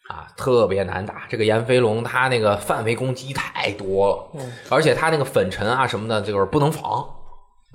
[0.09, 1.21] 啊，特别难打。
[1.29, 7.07] 这个炎飞龙它那个范围攻击太多了，嗯而且它那个粉尘啊什么的，就是不能防，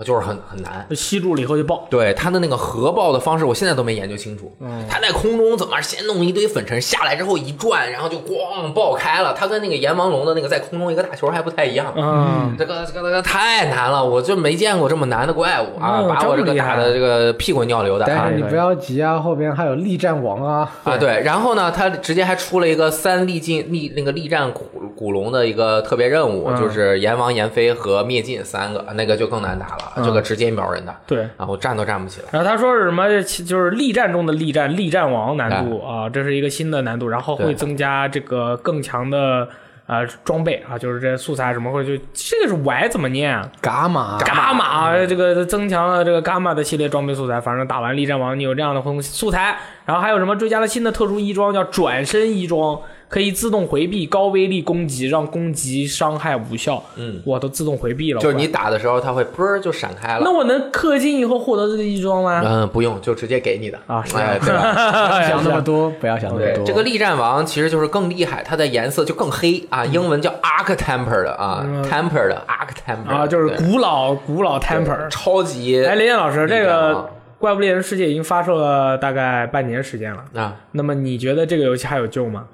[0.05, 0.87] 就是很很难。
[0.97, 1.87] 吸住了以后就爆。
[1.91, 4.57] 对它的那个核爆的方式，我现在都没研究清楚。
[4.61, 9.33] 嗯它在空中怎么先弄一堆粉尘下来之后一转，然后就咣爆开了。
[9.33, 11.93] 它跟那个阎王龙的那个在空中一个大球还不太一样。
[11.97, 16.01] 嗯，这个这个这个太难了，我就没见过这么难的怪物啊！
[16.01, 18.31] 嗯把我这个打的这个屁滚尿流的啊但！
[18.31, 20.73] 是你不要急啊，后边还有力战王啊。
[20.85, 24.65] 啊，对，然后呢，他直接还出了一个三力尽力那个力战古
[24.97, 31.29] 古龙的一个特别任务，嗯就是阎王、阎飞和灭尽三个，那个就更难打了，嗯这个直接秒人的，对。
[31.39, 32.29] 然后站都站不起来。
[32.33, 33.09] 然后他说是什么？
[33.23, 39.49] 就是力战中的力战，力战王难度啊，这是一个新的难度，然后会增加这个更强的
[39.87, 43.49] 呃装备啊，就是这些素材什么会就这个是 Y 怎么念啊？
[43.61, 52.81] 伽马，伽马这个增强了这个伽马的系列装备素材，反正打完力战王你有这样的东西素材，然后还有什么追加了新的特殊衣装叫转身衣装，
[53.13, 56.83] 可以自动回避高威力攻击，让攻击伤害无效。
[56.97, 60.23] 嗯，我都自动回避了，就是你打的时候，它会啵儿就闪开了。
[60.25, 62.41] 那我能氪金以后获得这个衣装吗？
[62.43, 65.21] 嗯，不用，就直接给你的啊，哎，对吧？
[65.29, 66.65] 想那么多，不要想那么，多。
[66.65, 75.07] 这个力战王其实就是更厉害，它的颜色就更黑啊，英文叫 Arc Temper 的啊，Temper 的 Arc Temper 嗯啊，就是古老古老 temper。
[75.11, 76.95] 超级哎，林燕老师，这个
[77.39, 80.57] 《怪物猎人世界》已经发售了大概半年时间了，啊。
[80.71, 82.47] 那么你觉得这个游戏还有救吗？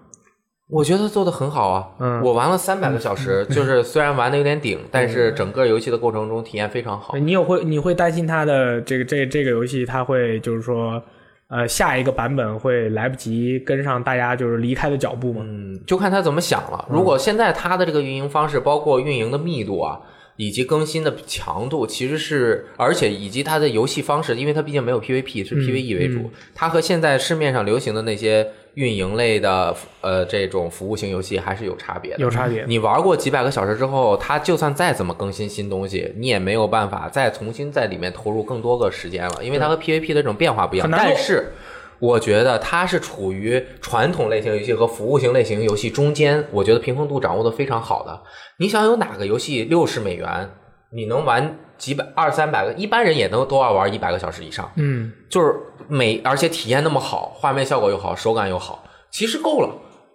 [0.71, 7.17] 我觉得做的很好啊，嗯我玩了三百个小时， 就是虽然玩的有点顶，但是整个游戏的过程中体验非常好。
[7.17, 11.03] 你有会你会担心它的这个这这个游戏它会就是说，
[11.49, 15.41] 呃，下一个版本会来不及跟上大家就是离开的脚步吗？
[15.43, 16.87] 嗯，就看他怎么想了。
[16.91, 19.99] 如果现在它的这个运营方式，包括运营的密度啊，
[20.37, 28.47] 以及更新的强度，其实是，而且以及它的游戏方式，因为它毕竟没有 PVP，是 PVE 为主，它和现在市面上流行的那些
[28.79, 32.19] 运营类的呃这种服务型游戏还是有差别的。
[32.19, 32.65] 有差别。
[32.69, 40.89] 你玩过几百个小时之后，它就算再怎么更新新东西，你也没有办法再重新在里面投入更多个时间了，因为它和 PVP 的这种变化不一样。
[40.89, 41.53] 但是，
[41.99, 48.23] 我觉得它是处于传统类型游戏和服务型类型游戏中间，我觉得平衡度掌握的非常好的。
[48.59, 50.51] 你想有哪个游戏六十美元，
[50.93, 54.71] 你能玩几百二三百个，一般人也能都要玩一百个小时以上。
[54.77, 55.55] 嗯，就是
[55.89, 59.71] 每，而且体验那么好，画面效果又好，手感又好，其实够了。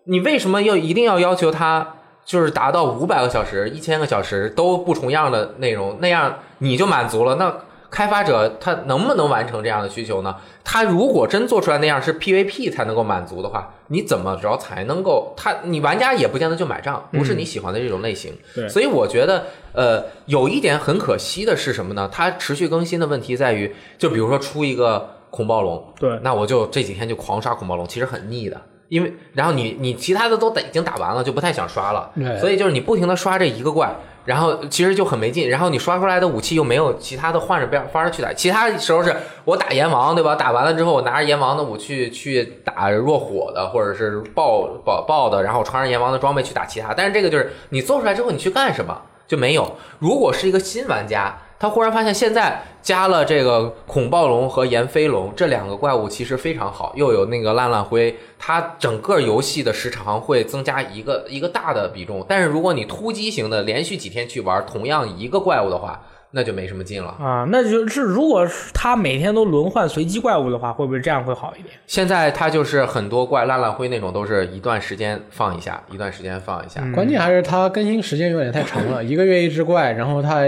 [0.06, 1.96] 你为什么要一定要要求它
[2.26, 5.98] 就是达到五百个小时、一千个小时都不重样的内容？
[6.02, 7.36] 那样你就满足了？
[7.36, 7.56] 那
[7.94, 10.36] 开发者他能不能完成这样的需求呢？
[10.64, 15.32] 他如果真做出来那样是 PVP 才能够满足的话，你怎么着才能够？
[15.38, 18.34] 他你玩家也不见得就买账，不是你喜欢的这种类型。
[18.56, 22.10] 对所以我觉得，呃，有一点很可惜的是什么呢？
[22.12, 28.60] 它持续更新的问题在于，就比如说出一个恐暴龙，对那我就这几天就狂刷恐暴龙，其实很腻的。
[28.90, 33.96] 因为，然后你你其他的都打已经打完了，就不太想刷了对，所以就是你不停的刷这一个怪，
[34.26, 35.50] 然后其实就很没劲。
[35.50, 39.16] 然后你刷出来的武器又没有其他的换着变法儿去打，其他时候是
[39.46, 40.36] 我打阎王，对吧？
[40.36, 46.94] 打完了之后，我拿着阎王的武器去打弱火的，或者是爆爆爆的，然后穿上阎王的装备去打其他。
[46.94, 49.76] 但是这个就是你做出来之后，你去干什么就没有。
[50.00, 62.26] 如果是一个新玩家，他忽然发现现在加了这个恐暴龙和炎飞龙这两个怪物，其实非常好，又有那个烂烂灰，它整个游戏的时长会增加一个一个大的比重。
[62.28, 66.02] 但是如果你突击型的连续几天去玩同样一个怪物的话，
[66.32, 67.16] 那就没什么劲了。
[67.18, 71.74] 啊，那就是如果是他每天都轮换随机怪物的话，会不会这样会好一点？
[71.88, 76.84] 现在他就是很多怪烂烂灰那种，都是一段时间放一下，一段时间放一下。
[76.94, 80.46] 关键还是它更新时间有点太长了， 一个月一只怪，然后它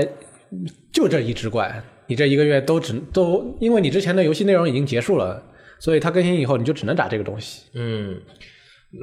[0.92, 5.42] 就这一只怪，你这一个月都只都，因为你之前的游戏内容已经结束了，
[5.80, 7.64] 所以它更新以后你就只能打这个东西。
[7.74, 8.18] 嗯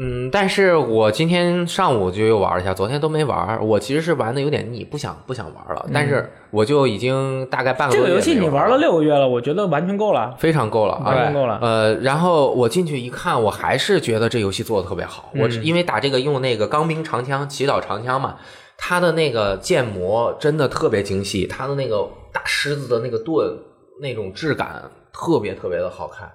[0.00, 3.58] 嗯，但是我今天上午就又玩了一下，昨天都没玩。
[3.66, 5.86] 我其实是玩的有点腻，不想不想玩了。
[5.92, 10.34] 但是我就已经大概半个月个游戏你玩了六个月了，我觉得完全够了。
[10.38, 15.30] 非常够了啊，完全够了呃，然后我进去一看，我还是觉得这游戏做的特别好。
[15.34, 18.36] 我嗯因为打这个用那个钢兵长枪、祈祷长枪嘛，
[18.84, 23.56] 它的那个建模真的特别精细，它的那个大狮子的那个盾
[24.00, 26.28] 那种质感特别特别的好看。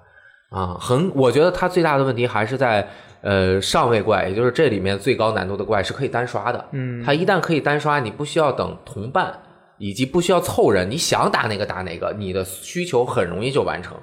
[0.48, 2.88] 啊，很，我觉得它最大的问题还是在
[3.20, 6.64] 呃上位怪，也就是这里面最高难度的怪是可以单刷的。
[6.70, 9.38] 嗯，它一旦可以单刷，你不需要等同伴，
[9.76, 13.94] 以及不需要凑人，你想打哪个打哪个，你的需求很容易就完成。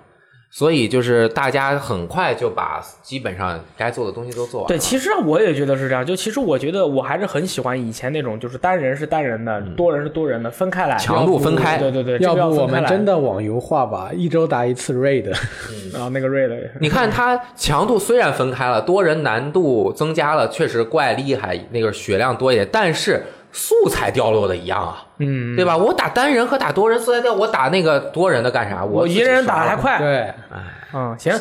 [0.57, 4.67] 所以就是大家很快就把基本上该做的东西都做完了。
[4.69, 6.05] 对，其实我也觉得是这样。
[6.05, 15.25] 就其实我觉得我还是很喜欢以前那种，就是单人是单人的，多人是多人的，分开来，强度分开对对对，要这个不我们真的网游化吧，一周打一次 raid。
[15.91, 25.77] 然后那个 raid 你看它强度虽然分开了，多人难度增加了，确实怪厉害，那个血量多一点，但是素材掉落的一样啊，嗯，对吧？
[25.77, 28.83] 我打单人和打多人素材掉，我打那个多人的干啥？
[28.83, 30.33] 我一个人打还快，对，
[30.93, 31.33] 嗯，行。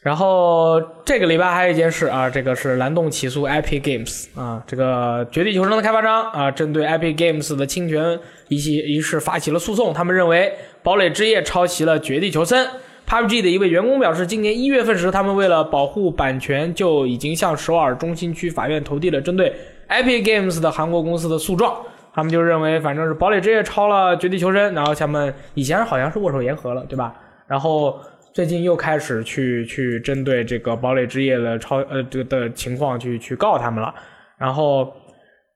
[0.00, 9.92] 然后这个礼拜还有一件事啊，这个是蓝洞起诉 Epic Games 啊，这个《绝地求生》的开发商啊，针对 Epic Games 的侵权一系一事发起了诉讼。
[9.92, 12.64] 他们认为《堡垒之夜》抄袭了《绝地求生》。
[13.06, 19.52] PUBG 的一位员工表示，今年一月份时，他们为了保护版权，就已经向首尔中心区法院投递了针对
[19.88, 21.74] Epic Games 的韩国公司的诉状。
[22.18, 27.14] 他们就认为，反正是《堡垒之夜》抄了《绝地求生》，然后他们以前好像是握手言和了，对吧？
[27.46, 27.96] 然后
[28.34, 33.94] 最近又开始去去针对这个《堡垒之夜》的超呃这个的情况去去告他们了。
[34.36, 34.92] 然后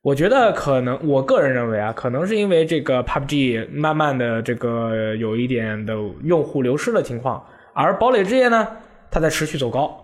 [0.02, 7.44] 我觉得可能，我个人认为啊，可能是因为这个 PUBG 慢慢的这个有一点的用户流失的情况，
[7.74, 8.68] 而《堡垒之夜》呢，
[9.10, 10.01] 它在持续走高。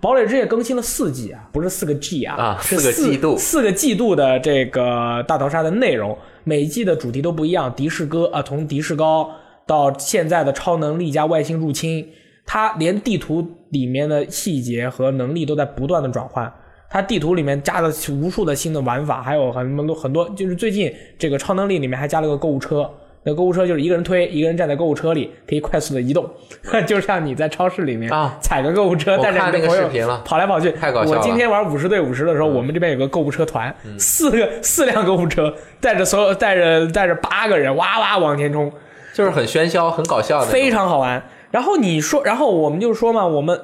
[0.00, 7.74] 堡垒之夜更新了四季啊，不是四个 G 啊，啊是四个季度四个季度的这个大逃杀的内容，每一季的主题都不一样。
[7.74, 9.28] 迪士哥啊，从迪士高
[9.66, 12.08] 到现在的超能力加外星入侵，
[12.46, 16.52] 它连地图里面的细节和能力都在不断的转换。
[16.88, 22.88] 它地图里面加了无数的新的玩法，还有很多很多，就是最近这个超能力里面还加了个购物车。
[23.22, 26.28] 那购物车就是一个人推，一个人站在购物车里，可以快速的移动，
[26.86, 38.72] 就像你在超市里面啊踩个购物车，带着朋友视频了跑来跑去，太搞笑我今天玩五十对五十的时候，我们这边有个购物车团，四个四辆购物车，带着所有带着带着八个人，哇哇往前冲，
[39.12, 41.22] 就是很喧嚣、很搞笑的，非常好玩。
[41.50, 43.60] 然后你说，然后我们就说嘛，我们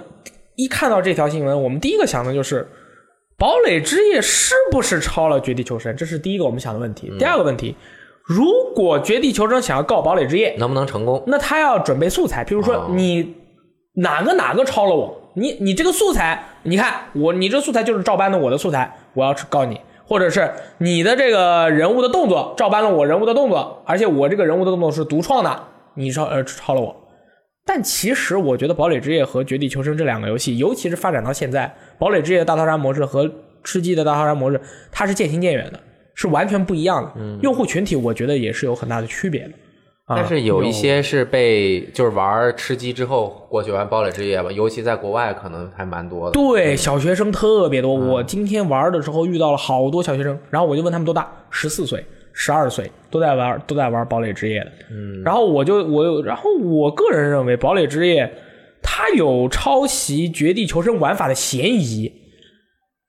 [0.57, 2.62] 一看到这条新闻，我们第一个想的就是
[3.38, 5.94] 《堡垒之夜》是不是超了《绝地求生》？
[5.96, 7.09] 这是第一个我们想的问题。
[7.12, 7.76] 嗯第二个问题，
[8.26, 11.22] 如果《绝地求生》想要告《堡垒之夜》，能不能成功？
[11.28, 13.36] 那他要准备素材，比如说哦你
[13.94, 25.62] 哪个哪个抄了我，你你这个素材，你看我你这素材就是照搬的我的素材，我要告你，或者是你的这个人物的动作照搬了我人物的动作，而且我这个人物的动作是独创的，
[25.94, 26.96] 你抄呃抄了我。
[27.64, 33.30] 但其实我觉得《堡垒之夜》和《绝地求生》这两个游戏，尤其是发展到现在，《堡垒之夜》的大逃杀模式和
[33.64, 34.60] 吃鸡的大逃杀模式，
[34.90, 35.80] 它是渐行渐远的，
[36.16, 37.12] 是完全不一样的。
[37.42, 39.50] 用户群体我觉得也是有很大的区别的。
[40.06, 46.32] 啊但是有一些是被就是玩吃鸡之后过去玩堡垒之夜吧，尤其在国外可能还蛮多的。
[46.32, 47.92] 对，小学生特别多。
[47.92, 54.72] 我今天玩的时候遇到了好多小学生，然后我就问他们多大，十四岁、十二岁，都在玩，都在玩堡垒之夜的。
[54.92, 58.32] 嗯，然后我就我，然后我个人认为堡垒之夜
[58.80, 62.12] 它有抄袭绝地求生玩法的嫌疑，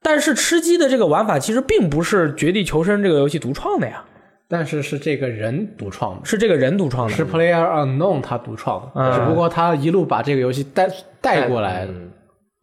[0.02, 4.04] 但是吃鸡的这个玩法其实并不是绝地求生这个游戏独创的呀，
[4.48, 7.14] 但是是这个人独创的，是这个人独创的。
[7.14, 10.90] 是 Player Unknown 他独创的，嗯只不过他一路把这个游戏带
[11.20, 11.92] 带过来的。
[11.92, 12.12] 嗯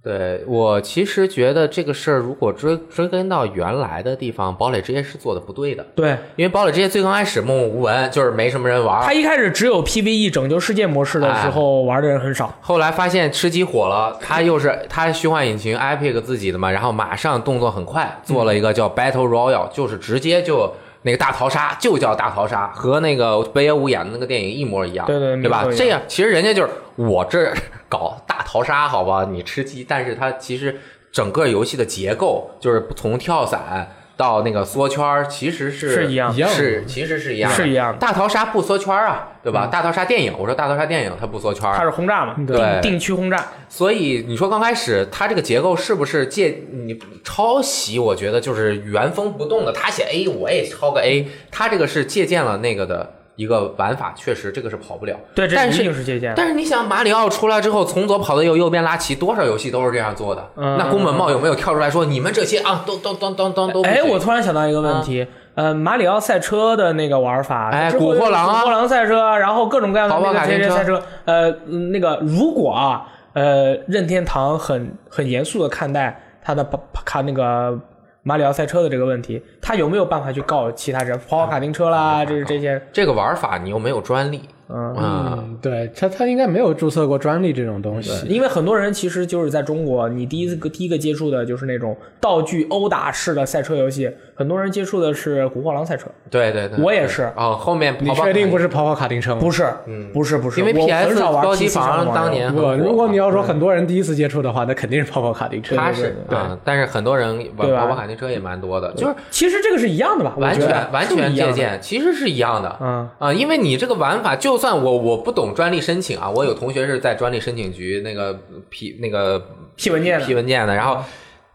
[0.04, 5.82] 对我其实觉得这个事儿，如果追追根到原来的地方，堡垒之夜是做的不对的。
[5.94, 9.02] 对，因为堡垒之夜最刚开始默默无闻，就是没什么人玩。
[9.02, 12.54] 他一开始只有 PVE 拯救世界模式的时候，玩的人很少。
[12.60, 20.70] 后来发现吃鸡火了，他又是他虚幻引擎 Epic 自己的嘛，然后马上动作很快，做了一个叫 Battle Royale，、就是直接就
[21.04, 27.52] 那个大逃杀就叫大逃杀，和那个北野武演的那个电影一模一样，对对对吧这样其实人家就是我这
[27.88, 30.80] 搞大逃杀，好吧，你吃鸡，但是它其实
[31.12, 33.88] 整个游戏的结构就是从跳伞。
[34.16, 39.66] 到那个缩圈儿其实是是一样一样是其实是一样的，是一样的大逃杀不缩圈儿啊，对吧？
[39.66, 43.48] 大逃杀电影，我说大逃杀电影它不缩圈儿，它是轰炸嘛，对定定区轰炸。
[43.68, 47.98] 所以你说刚开始它这个结构是不是借你抄袭？
[47.98, 55.16] 我觉得就是原封不动的，他写 A 我也抄个 A，他这个是借鉴了那个的一个玩法，确实这个是跑不了。
[55.34, 56.32] 对，但是定是借鉴。
[56.36, 60.50] 但是你想，马里奥出来之后，从左跑到右，右边拉齐，多少游戏都是这样做的。
[60.56, 77.78] 嗯那宫本茂有没有跳出来说你们这些啊，都都都都都都不哎，我突然想到一个问题，呃，马里奥赛车的那个玩法，哎古惑狼啊古惑狼赛车，然后各种各样的那个卡丁车赛车，呃，嗯那个如果啊，呃，任天堂很很严肃的看待他的跑卡那个
[78.26, 81.16] 马里奥赛车的这个问题，他有没有办法去告其他人？
[81.28, 88.26] 跑跑卡丁车啦，这这些，这个玩法你又没有专利，嗯，啊、对他他应该没有注册过专利这种东西。
[88.26, 98.64] 因为很多人其实就是在中国，你第一个第一个接触的就是那种道具殴打式的赛车游戏，很多人接触的是《古惑狼赛车》，对对对，我也是哦，后面你确定不是？
[98.74, 99.40] 跑跑卡丁车吗？
[99.40, 105.76] 不是，嗯不是，不是，因为我很 PS 少玩高级房当年不，如果你要说很多人第一次接触的话，那肯定是跑跑卡丁车。
[105.76, 110.34] 他是对啊，但是很多人玩跑跑卡丁车也蛮多的，就是其实这个是一样的吧？
[110.38, 111.52] 完全完全一样的。
[111.54, 112.76] 借鉴，其实是一样的。
[112.80, 118.32] 嗯啊，因为你这个玩法，就算我我不懂专利申请啊，我有同学是在专利申请局那个
[118.70, 119.38] 批那个
[119.76, 121.04] 批文件批文件的，然后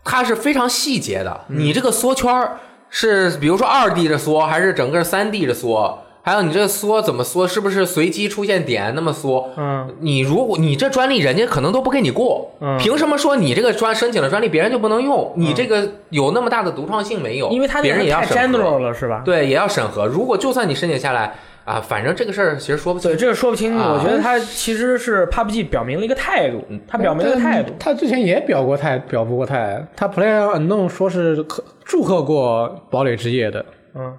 [0.03, 1.45] 它是非常细节的。
[1.49, 2.59] 嗯你这个缩圈儿
[2.91, 5.97] 是比如说二 D 的缩，还是整个三 D 的缩？
[6.21, 7.47] 还有你这个缩怎么缩？
[7.47, 9.49] 是不是随机出现点那么缩？
[9.57, 12.51] 嗯，你如果你这专利，人家可能都不给你过。
[12.61, 15.33] 嗯凭什么说你这个专申请了专利，别人就不能用？
[15.35, 17.49] 你这个有那么大的独创性没有？
[17.49, 19.23] 因为他别人也要太审核 general 了，是吧？
[19.25, 20.05] 对，也要审核。
[20.05, 21.33] 如果就算你申请下来
[21.65, 23.17] 啊，反正这个事儿其实说不清对，。
[23.17, 23.77] 这个说不清。
[23.77, 27.73] 啊我觉得他其实是 PUBG 表明了一个态度，他表明了一个态度。
[27.79, 29.85] 他之前也表过态，表不过态。
[29.95, 33.63] 他 Player Unknown 说是可祝贺过堡垒之夜的，
[33.95, 34.17] 嗯，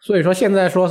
[0.00, 0.88] 所以说现在说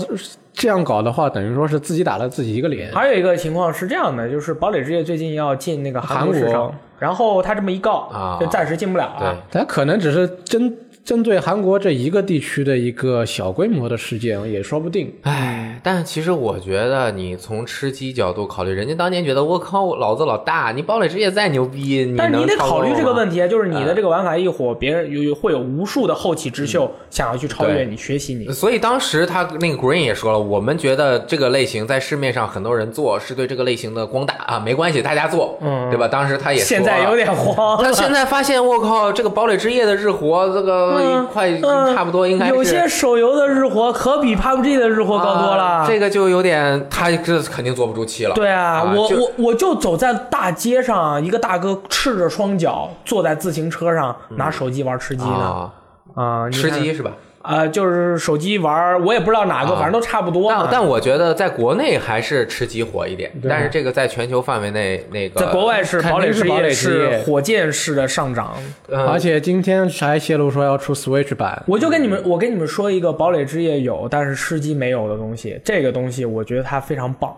[0.54, 2.92] 这样搞的话，等于说是自己打了自己一个脸。
[2.92, 15.14] 还有一个情况是这样的，就是堡垒之夜最近要进那个韩国市场，然后他这么一告啊就暂时进不了对了。，他可能只是针针对韩国这一个地区的一个小规模的事件，也说不定。
[15.24, 23.42] 唉，但其实我觉得你从吃鸡角度考虑，人家当年觉得我靠，老子老大，你堡垒之夜再牛逼，你但是你得考虑这个问题。
[23.50, 28.48] 就是你的这个玩法一火，别人有有会有无数的后起之秀想要去超越对你、学习你。
[28.52, 36.08] 所以当时他那个 Green 也说了，我们觉得这个类型在市面上很多人做是对这个类型的光大啊，没关系，大家做，嗯对吧？
[36.08, 37.84] 当时他也说现在有点慌了。
[37.84, 45.64] 他现在发现，我靠，这个堡垒之夜的日活，这个嗯快嗯差不多应该是有些手游的日活可比 PUBG 的日活高多了。
[45.64, 48.36] 啊这个就有点，他这肯定坐不住气了。
[48.36, 55.32] 对啊，我我我就走在大街上，一个大哥赤着双脚坐在自行车上，拿手机玩吃鸡呢。
[55.34, 55.74] 啊，
[56.16, 57.12] 啊，吃鸡是吧？
[57.42, 60.62] 啊，就是手机玩，我也不知道哪个，啊反正都差不多嘛。
[60.64, 68.56] 但但我觉得在国内还是吃鸡火一点，但是这个在全球范围内，那个在国外是堡垒是堡垒夜是火箭式的上涨。
[68.90, 75.60] 嗯而且今天还泄露说要出 Switch 版，我就跟你们，我跟你们说一个堡垒之夜有，但是吃鸡没有的东西。
[75.64, 77.36] 这个东西我觉得它非常棒。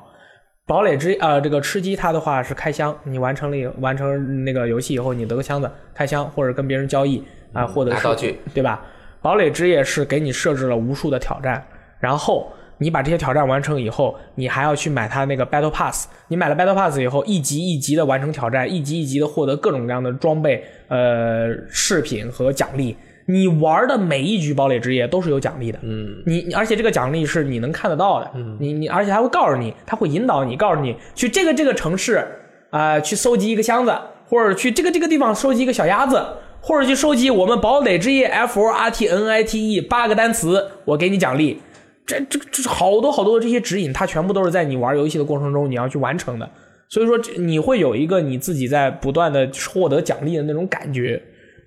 [0.65, 8.81] 堡垒之呃，这个吃鸡它的话是开箱，你完成了以完成那个游戏以后，你得个箱子开箱或者跟别人交易啊、获得道具，对吧？
[9.23, 11.65] 堡垒之夜是给你设置了无数的挑战，
[11.99, 16.07] 然后你把这些挑战完成以后，你还要去买它那个 Battle Pass。
[16.27, 22.95] 你买了 Battle Pass 以后，一级一级的完成挑战，一级一级的获得各种各样的装备、呃饰品和奖励。
[23.25, 32.27] 你玩的每一局堡垒之夜都是有奖励的，嗯，你你而且这个奖励是你能看得到的，嗯，你你而且还会告诉你，他会引导你，告诉你去这个这个城市
[32.69, 33.97] 啊、去搜集一个箱子，
[34.27, 36.21] 或者去这个这个地方收集一个小鸭子，
[36.65, 41.61] 或者去收集我们堡垒之夜 F O R T N I T E 八个单词，我给你奖励。
[42.05, 46.49] 这这这好多好多的这些指引，它全部都是在你玩游戏的过程中你要去完成的。
[46.87, 51.21] 所以说，你会有一个你自己在不断的获得奖励的那种感觉。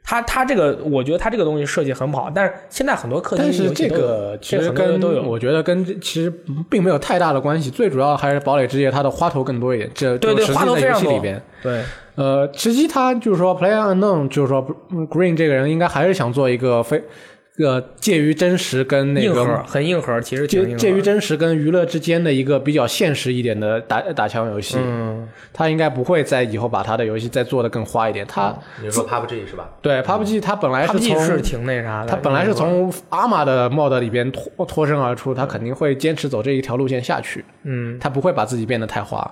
[0.07, 5.21] 它它这个，我觉得它这个东西设计很好，但是现在很多氪金但是这游戏都有个其实跟都有。
[5.21, 6.33] 我觉得跟其实
[6.71, 11.43] 并没有太大的关系，最主要还是堡垒之夜它的花头更多一点，这对对，花头在游非常多戏里边。。
[11.61, 11.83] 对，
[12.15, 17.03] 呃，实际他就是说，Player Unknown 就是说嗯，Green 这个人应该还是想做一个非
[17.59, 20.47] 呃介于真实跟那硬核个很硬核，其实。
[20.47, 24.77] 介介于真实跟娱乐之间的一个比较现实一点的打打枪游戏。
[24.79, 28.27] 嗯，他应该不会在以后把他的游戏再做的更花一点。
[28.27, 29.69] 他你说 PUBG 是吧？
[29.83, 37.45] 对 PUBG 他本来是 PUBG 从是挺那啥的，他本来是从阿玛的 mod 里边脱脱身而出，他肯定会坚持走这一条路线下去。
[37.65, 39.29] 嗯，他不会把自己变得太花。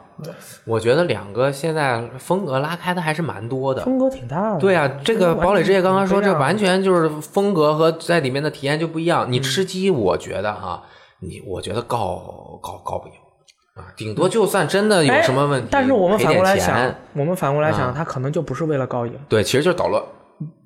[0.64, 3.82] 我觉得两个现在风格拉开的还是蛮多的。
[3.84, 4.58] 风格挺大的。
[4.58, 9.30] 对啊，这个堡垒之夜刚刚说，这完全就是风格和在里面的体验就不一样。
[9.30, 10.82] 你吃鸡，我觉得哈，
[11.20, 13.14] 你我觉得告告告不赢
[13.74, 20.02] 啊，顶多就算真的有哎什么问题，但是我们反过来想，我们反过来想，啊他可能就不是为了高赢，对，其实就是捣乱。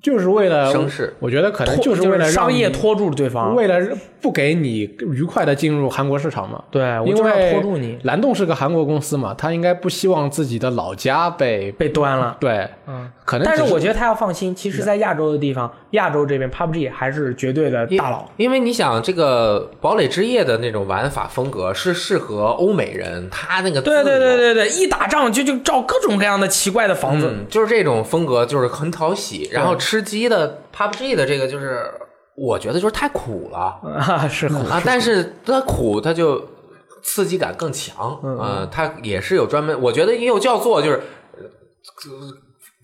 [0.01, 0.73] 就是为了
[1.19, 3.55] 我觉得可能就是为了让商业拖住对方。
[3.55, 3.79] 为了
[4.21, 6.61] 不给你愉快的进入韩国市场嘛。
[6.69, 12.35] 对，我就要因为拖住你，蓝洞是个韩国公司嘛，他应该不希望自己的老家被被端了。
[12.39, 18.25] 对，嗯，可能但是我觉得他要放心，其实，在亚洲的地方，亚洲这边 PUBG 还是绝对的大佬。
[18.35, 27.29] 因为你想，这个堡垒之夜的那种玩法风格是适合欧美人，他那个对对对对对，一打仗就就造各种各样的奇怪的房子。
[27.31, 29.49] 嗯，就是这种风格，就是很讨喜。
[29.53, 31.89] 然后吃鸡的 PUBG 的这个，就是
[32.35, 36.41] 我觉得就是太苦了啊，是苦啊，但是它苦，它就
[37.01, 40.97] 刺激感更强，嗯、它也是有专门，我觉得也有叫做就是。
[40.97, 41.43] 呃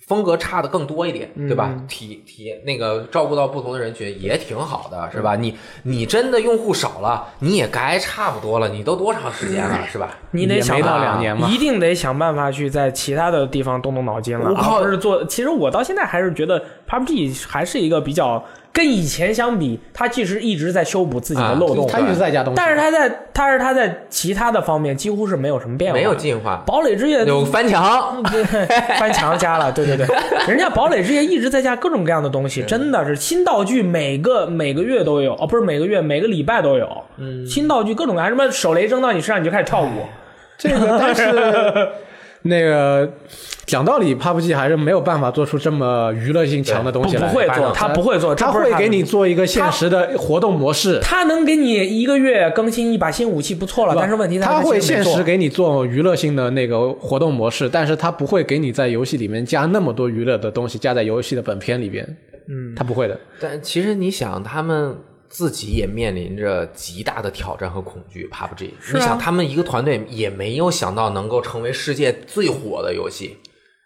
[0.07, 1.73] 风格差的更多一点，对吧？
[1.87, 5.35] 体体那个照顾到不同的人群也挺好的，是吧？
[5.35, 8.69] 你你真的用户少了，你也该差不多了。
[8.69, 10.15] 你都多长时间了，是吧？
[10.31, 15.25] 你得想到办法两年嘛一定得想办法去在其他的地方动动脑筋了，我靠而不是做。
[15.25, 18.43] 其实我到现在还是觉得 PUBG 还是一个比较
[18.75, 26.13] 跟以前相比，它其实一直在修补自己的啊漏洞，他一直在加东西，但是它在，但是它在其他的方面几乎是没有什么变化，没有。
[26.15, 28.43] 进化，堡垒之夜有翻墙，对，
[28.97, 30.07] 翻墙加了，对对对，
[30.47, 39.89] 人家堡垒之夜一直在加各种各样的东西，真的是新道具，每个每个月都有，哦，不是每个月，每个礼拜都有，嗯，新道具各种各样，什么手雷扔到你身上你就开始跳舞，
[40.57, 41.89] 这个，但是
[42.47, 43.11] 那个
[43.65, 47.27] 讲道理，PUBG 还是没有办法做出这么娱乐性强的东西来。
[47.27, 62.05] 不会做，他不会做，他会给你做一个现实的活动模式，他能给你一个月更新一把新武器不错了，但是问题在他会现现实给你做娱乐性的那个活动模式，但是他不会给你在游戏里面加那么多娱乐的东西加在游戏的本片里边。
[62.47, 63.19] 嗯，他不会的。
[63.39, 64.95] 但其实你想，他们
[65.35, 68.25] 自己也面临着极大的挑战和恐惧。
[68.31, 73.35] PUBG，、啊你想，他们一个团队也没有想到能够成为世界最火的游戏，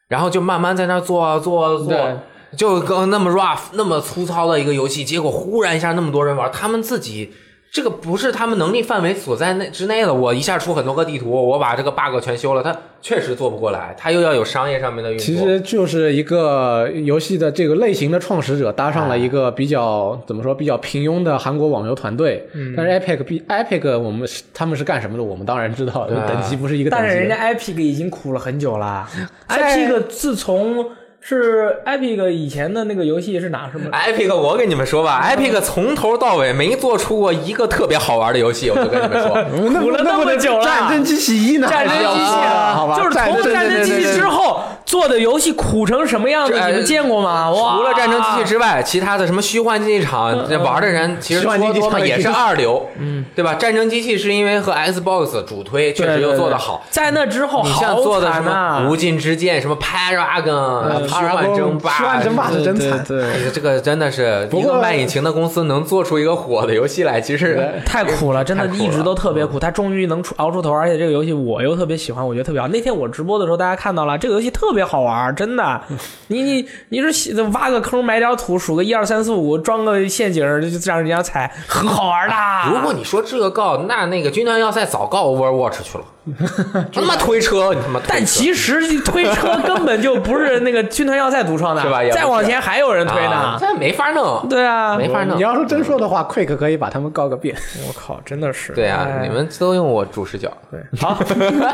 [0.07, 2.19] 然后就慢慢在那儿做啊做啊做，
[2.55, 7.33] 就跟那么 rough、那么粗糙的一个游戏，结果忽然一下那么多人玩，他们自己。
[7.71, 10.13] 这个不是他们能力范围所在内之内的。
[10.13, 13.95] 我一下出很多个地图，我把这个 bug 全修了，他确实做不过来。
[13.97, 15.25] 他又要有商业上面的运作。
[15.25, 27.05] 其实就是一个游戏的这个类型的创始者搭上了一个比较怎么说比较平庸的韩国网游团队，但是 Epic 比 Epic 我们是他们是干什么的，我们当然知道，等级不是一个等级。
[27.05, 29.07] 但是人家 Epic 已经苦了很久了
[29.47, 30.85] 在， Epic 自从
[31.21, 39.43] 是 Epic 以前的那个游戏是哪什么？Epic，我跟你们说吧，Epic 从头到尾没做出过一个特别好玩的游戏，我就跟你们说。
[39.79, 41.67] 苦 了那么久了战争机器一呢？
[41.69, 47.51] 战争机器啊好吧，就是从战争机器之后做的游戏苦成什么样子，你们见过吗？
[47.51, 47.75] 哇！
[47.77, 53.53] 除了战争机器之外，其他的什么虚幻竞技场，这玩的人其实虚幻竞技场说多嘛也是二流，嗯，对吧？
[53.55, 56.83] 战争机器是因为和 Xbox 主推确实又做得好。
[56.89, 63.03] 在那之后，你像做的什么无尽之剑、什么 Paragon、虚幻争霸，虚幻争霸是真惨。
[63.07, 69.59] 对这个真的是一个卖引擎的公司能做出一个火的游戏来，其实太苦了，真的一直都特别苦。
[69.59, 72.67] 他终于能出熬出头，而且这个游戏我又特别喜欢，我觉得特别好。
[72.67, 75.81] 那天我直播的时候，大家看到了，这个游戏特别好玩，真的。
[76.27, 82.35] 你你你是挖个坑埋点土，数个一二三四五，装个陷阱就就让人家踩，很好玩的。
[82.73, 86.03] 如果你说这个告，那那个军团要塞早告 Overwatch 去了，
[86.93, 87.99] 他妈推车，你他妈！
[88.07, 93.31] 但其实推车根本就不是那个军团要塞独创的， 是吧再往前还有人推呢。
[93.31, 95.41] 啊这没法弄，对啊，没法弄你。
[95.41, 97.55] 要是真说的话，Quick 可以把他们告个遍。
[97.87, 98.73] 我靠，真的是。
[98.73, 101.17] 对啊，哎你们都用我主视角，对好，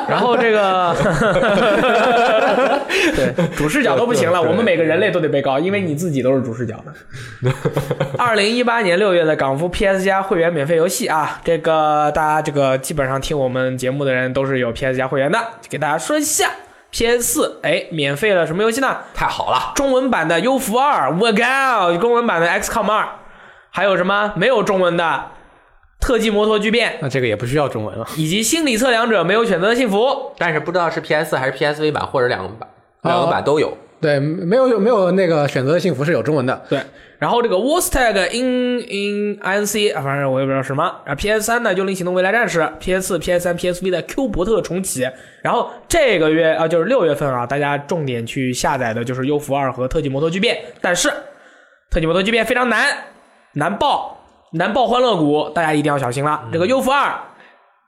[0.07, 0.95] 然后这个，
[3.15, 7.51] 对主视角都不行了，我们每个人类都得被告，因为你自己都是主视角的。
[8.17, 16.51] 二零一八年六月的港服 PS 加会员免费游戏啊，这个大家这个基本上听我们节目的人都是有 PS 加会员的，给大家说一下
[16.91, 18.97] ，PS 四哎免费了什么游戏呢？
[19.13, 19.71] 太好了。
[19.75, 23.03] 中文版的《幽浮二》，我靠，中文版的《XCOM 二》，
[23.71, 25.03] 还有什么没有中文的
[26.05, 28.05] 《特技摩托巨变》，那这个也不需要中文了。
[28.17, 30.33] 以及心理测量者没有选择的幸福。
[30.37, 32.69] 但是不知道是 PS 还是 PSV 版，或者两个版，
[33.03, 33.77] 两个版都有。
[34.01, 36.63] 对，没有没有那个选择的幸福是有中文的。
[36.69, 36.79] 对，
[37.17, 40.83] 然后这个 w a s t a g in in INC，啊反正我也不知道什么。
[41.05, 45.07] 啊，PS 三的《幽灵行动：未来战士》，PS 四、PS 三、PSV 的 Q 伯特重启。
[45.41, 51.07] 然后这个月啊，就是六月份啊，大家重点去下载的就是《幽浮二》和《特技摩托巨变》，但是
[51.89, 52.85] 《特技摩托巨变》非常难，
[53.53, 54.17] 难爆，
[54.51, 56.49] 难爆欢乐谷，大家一定要小心了。
[56.51, 57.09] 这个《幽浮二》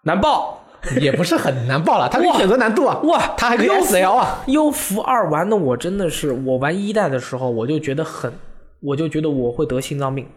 [0.03, 0.63] 难爆。
[1.01, 4.43] 也不是很难爆了，它可以选择难度啊，哇，它还可以优服 SL 啊。
[4.47, 8.31] 优服二玩的我真的是，我玩一代的时候我就觉得很，
[8.79, 10.27] 我就觉得我会得心脏病。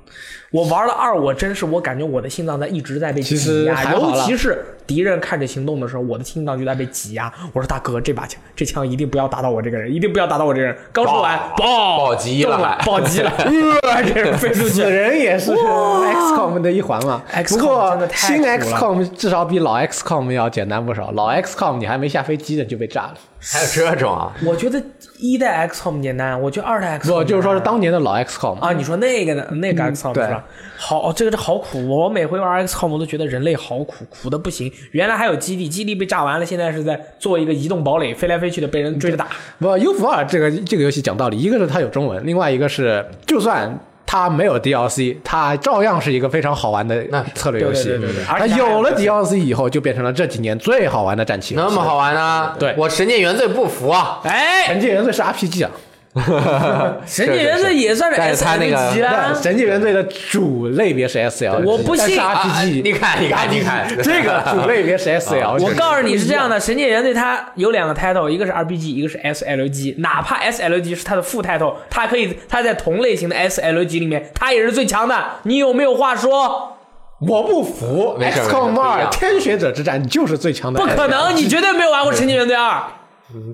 [0.51, 7.33] 我玩了二，我真是我感觉我的心脏在一直在被其挤压，尤其是敌人看着行动的时候，我的心脏就在被挤压。
[7.53, 10.77] 我说大哥，这把枪，这枪一定不要打到我这个人，一定不要打到我这个人。
[10.91, 14.91] 刚说完，爆暴击了暴击了， 呃，这人飞出去 死。
[14.91, 17.23] 人也是 XCOM 的一环嘛。
[17.33, 21.13] XCOM 不过真的太新 XCOM 至少比老 XCOM 要简单不少。
[21.13, 23.15] 老 XCOM 你还没下飞机呢就被炸了。
[23.43, 24.33] 还有这种啊？
[24.45, 24.83] 我觉得
[25.19, 29.47] 一代 XCOM 简单，我觉得二代 XCOM 不，就是说是当年的老 XCOM 啊，你说那个呢？
[29.53, 30.45] 那个 XCOM 是吧？
[30.77, 31.89] 好，这个这好苦。
[31.89, 34.71] 我每回玩 XCOM 我都觉得人类好苦，苦的不行。
[34.93, 39.29] 原来还有基地，基地被炸完了，现在是在做一个移动堡垒，飞来飞去的，被人追着打。
[39.59, 47.05] 不，优福尔这个这个游戏讲道理，一个是它有中文，另外一个是就算它没有 DLC，它照样是一个非常好玩的
[47.35, 47.91] 策略游戏。
[47.91, 51.55] 对对对对它有了 DLC 以后，就变成了这几年最好玩的战棋。
[51.55, 52.53] 那么好玩呢？
[52.59, 54.21] 对我神界原罪不服啊！
[54.25, 55.71] 哎，神界原罪是 RPG 啊，
[57.07, 65.63] 神界原罪也算是但是它那个 SLG 啊对，神界原罪的主类别是 SL，我不信但是啊 RPG，你看，你看， 你看，这个主类别是 SL。
[65.63, 69.95] 我告诉你是这样的，《神界原罪》它有两个 title，一个是 RPG，一个是 SLG。
[69.99, 75.17] 哪怕 SLG 是它的副 title，它可以它在同类型的 SLG 里面，它也是最强的。
[75.45, 76.77] 你有没有话说？
[77.21, 80.81] 我不服，XCOM 二天选者之战就是最强的。
[80.81, 82.79] 不可能，你绝对没有玩过《神界原罪二》。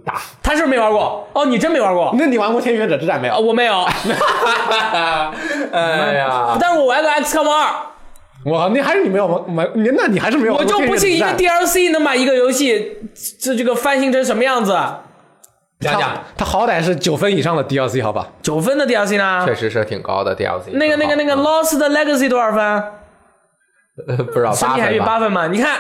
[0.05, 0.15] 打。
[0.43, 1.29] 他是不是没玩过？
[1.33, 2.15] 哦，你真没玩过？
[2.19, 3.41] 那你玩过天选者之战没啊，有？
[3.47, 3.83] 我没有，
[5.73, 7.67] 哎呀，但是我玩过 XCOM 二。
[8.45, 12.97] 我那还是你没有玩玩，你那你还是没有我就不信一个 DLC 能把一个游戏
[13.41, 14.73] 这这个翻新成什么样子。
[15.81, 18.29] 讲讲，它好歹是九分以上的 DLC 好吧？
[18.43, 19.55] 九分的 DLC 呢确？
[19.55, 20.71] 实是挺高的 DLC。
[20.73, 22.61] 那个那个那个 Lost Legacy 多少分？
[24.09, 25.13] 呃 不知道神秘海域八分吧？
[25.15, 25.47] 八分嘛？
[25.49, 25.79] 你看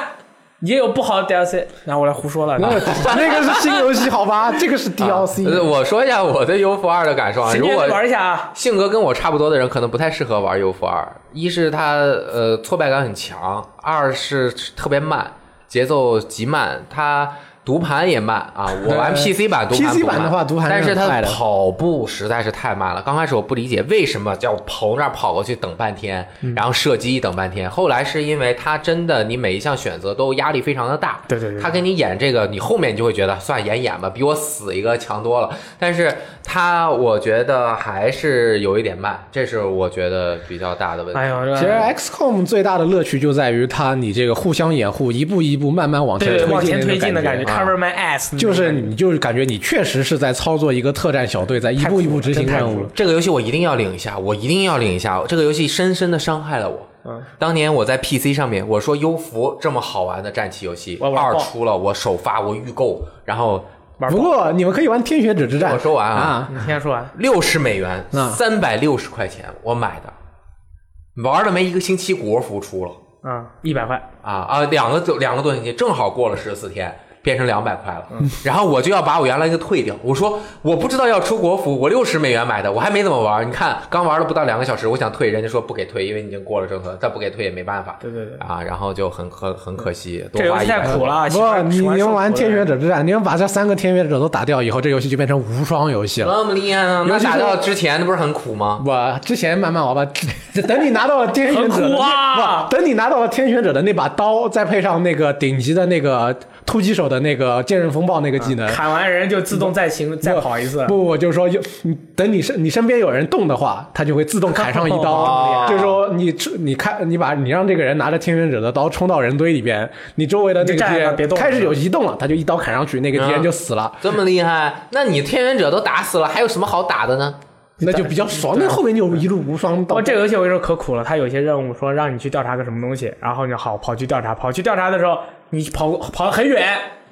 [0.60, 1.64] 也有不好的 DLC。
[1.84, 2.56] 那我来胡说了。
[2.58, 2.68] 那
[3.16, 4.50] 那个是新游戏好吧？
[4.58, 5.46] 这个是 DLC。
[5.48, 8.50] 啊我说一下我对 U 服二的感受啊，如果玩一下啊。
[8.54, 11.06] 性格跟我差不多的人，可能不太适合玩 U 服二。
[11.32, 15.30] 一是它呃挫败感很强，二是特别慢，
[15.68, 17.30] 节奏极慢，它
[17.66, 18.70] 读盘也慢啊。
[18.86, 23.02] 我玩 PC 版读盘 PC 不慢版的话读盘是但是它跑步实在是太慢了。
[23.02, 27.68] 刚开始我不理解为什么叫跑那儿跑过去等半天，嗯然后射击等半天。
[27.68, 35.50] 后来是因为它真的你每一项选择都压力非常的大，对对对他给你演这个，你后面你就会觉得算演演吧，比我死一个强多了。
[35.76, 36.14] 但是
[36.44, 41.18] 它我觉得还是有一点慢，这是我觉得比较大的问题。
[41.18, 52.90] 哎呦，其实 XCOM 最大的乐趣就在于它你这个互相掩护，一步一步慢慢往前推进前推进的感感觉啊，Cover my ass，就是你就是感觉你确实是在操作一个特战小队，在一步一步执行任务太酷了。
[52.94, 55.22] 这个游戏我一定要领一下，我一定要领一下。
[55.26, 56.86] 这个游戏深深的伤害了我。
[57.08, 63.64] 嗯，当年我在 PC 上面，我说优服这么好玩的战棋游戏，我二出了，我首发，我预购，然后
[64.10, 65.72] 不过你们可以玩天选者之战。
[65.72, 67.08] 我说完啊啊，你先说完。
[67.18, 72.90] 六十美元，啊三百六十块钱我买的，玩了没一个星期，国服出了。
[73.22, 76.92] 啊，一百块，啊啊，两个多两个多星期，正好过了十四天，
[77.26, 78.04] 变成两百块了。
[78.44, 79.96] 然后我就要把我原来那个退掉。
[80.00, 83.44] 我说我不知道要出国服，我六十美元买的，我还没怎么玩。
[83.44, 87.96] 你看刚玩了不到两个小时，我想退，人家说不给退，因为你已经过了政策，再不给退也没办法。
[88.00, 91.28] 对对对啊，然后就很很很可惜，多这游戏花一太苦了。
[91.28, 96.32] 不，你你们玩天选者之战，你们把这三个天选者都打掉以后，这游戏就变成无双游戏了。
[96.32, 97.04] 那么厉害呢？
[97.08, 98.80] 那打到之前那不是很苦吗？
[98.86, 100.12] 我之前慢慢玩吧，
[100.68, 110.84] 等你拿到了天选者不，等你拿到了天选者的那把刀，再配上那个顶级的那个突击手的那个剑刃风暴那个技能，砍完人就自动再行再跑一次。
[110.86, 115.12] 不，我就是说，有你等你身你身边有人动的话，他就会自动砍上一刀。
[115.12, 124.86] 哦就是说你你看你把你让这个人拿着天选者的刀冲到人堆里边，你周围的那你就个敌站着别动人开始有移动了，他就一刀砍上去，那个敌人嗯就死了，这么厉害？
[124.90, 127.34] 那你天元者都打死了，还有什么好打的呢？
[127.80, 128.56] 那就比较爽。
[128.58, 135.18] 那后面就一路无双到这个游戏我跟你说可苦了，它有些任务说让你去调查个什么东西，然后你好跑去调查，跑去调查的时候，
[135.50, 136.66] 你跑跑很远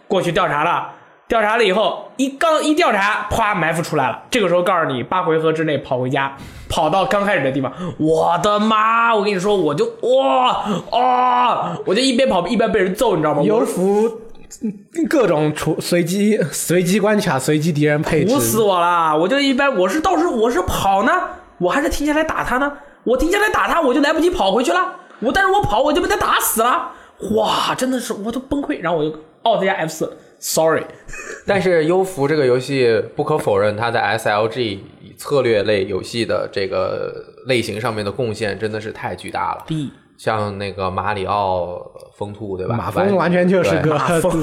[0.08, 0.92] 过去调查了，
[1.26, 4.22] 调查了以后一刚一调查，啪埋伏出来了。
[4.30, 6.36] 这个时候告诉你八回合之内跑回家，
[6.68, 7.72] 跑到刚开始的地方。
[7.98, 9.14] 我的妈！
[9.14, 11.76] 我跟你说，我就哇啊！
[11.86, 13.42] 我就一边跑一边被人揍，你知道吗？
[13.42, 14.20] 游我服
[15.08, 19.16] 各种处随机随机关卡、随机敌人配置苦，死我了！
[19.16, 21.12] 我就一般我是到时候我是跑呢，
[21.58, 22.72] 我还是停下来打他呢？
[23.02, 24.80] 我停下来打他，我就来不及跑回去了。
[25.20, 26.92] 我但是我跑我就被他打死了。
[27.34, 28.80] 哇，真的是我都崩溃。
[28.80, 30.84] 然后我就 Alt 加 F 四，Sorry。
[31.46, 34.78] 但是优服这个游戏不可否认，它在 SLG
[35.16, 39.64] 策略类游戏的这个类型上面的贡献真的是太巨大了。
[40.16, 42.76] 像那个马里奥风兔，对吧？
[42.76, 43.98] 马蜂完全就是个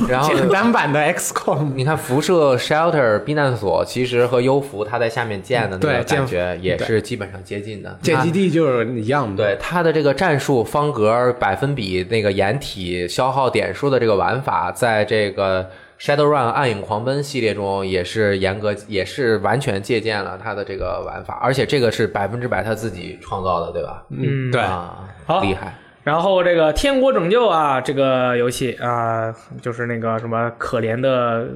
[0.09, 1.73] 然后简单版的 XCOM。
[1.75, 7.97] 你看辐射 Shelter 避难所，其实和优服它在下面建的那个感觉也是基本上接近的。
[8.01, 15.69] 建基地就是一样的，对它的这个战术方格、百分比、那个掩体、消耗点数的这个玩法，在这个
[16.01, 24.03] Shadowrun 暗影狂奔系列中也是严格，也是完全借鉴了他的这个玩法，而且这个是百分之百他自己创造的，对吧？
[24.09, 24.59] 嗯，对。
[24.59, 25.75] 啊，好厉害。
[26.03, 29.31] 然后这个《天国拯救》啊，这个游戏啊，
[29.61, 31.47] 就是那个什么可怜的、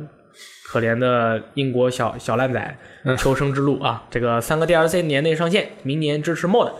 [0.67, 2.77] 可怜的英国小小烂仔
[3.17, 6.71] 求生之路啊，这个三个 DLC 年内上线，明年支持 mod。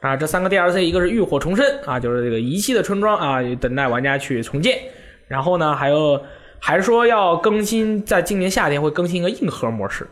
[0.00, 4.78] 啊，这三个 DLC 一个是浴火重生啊，就是这个遗弃的村庄啊，等待玩家去重建。
[5.26, 6.20] 然后呢，还有
[6.66, 10.08] 还说要更新，在今年夏天会更新一个硬核模式。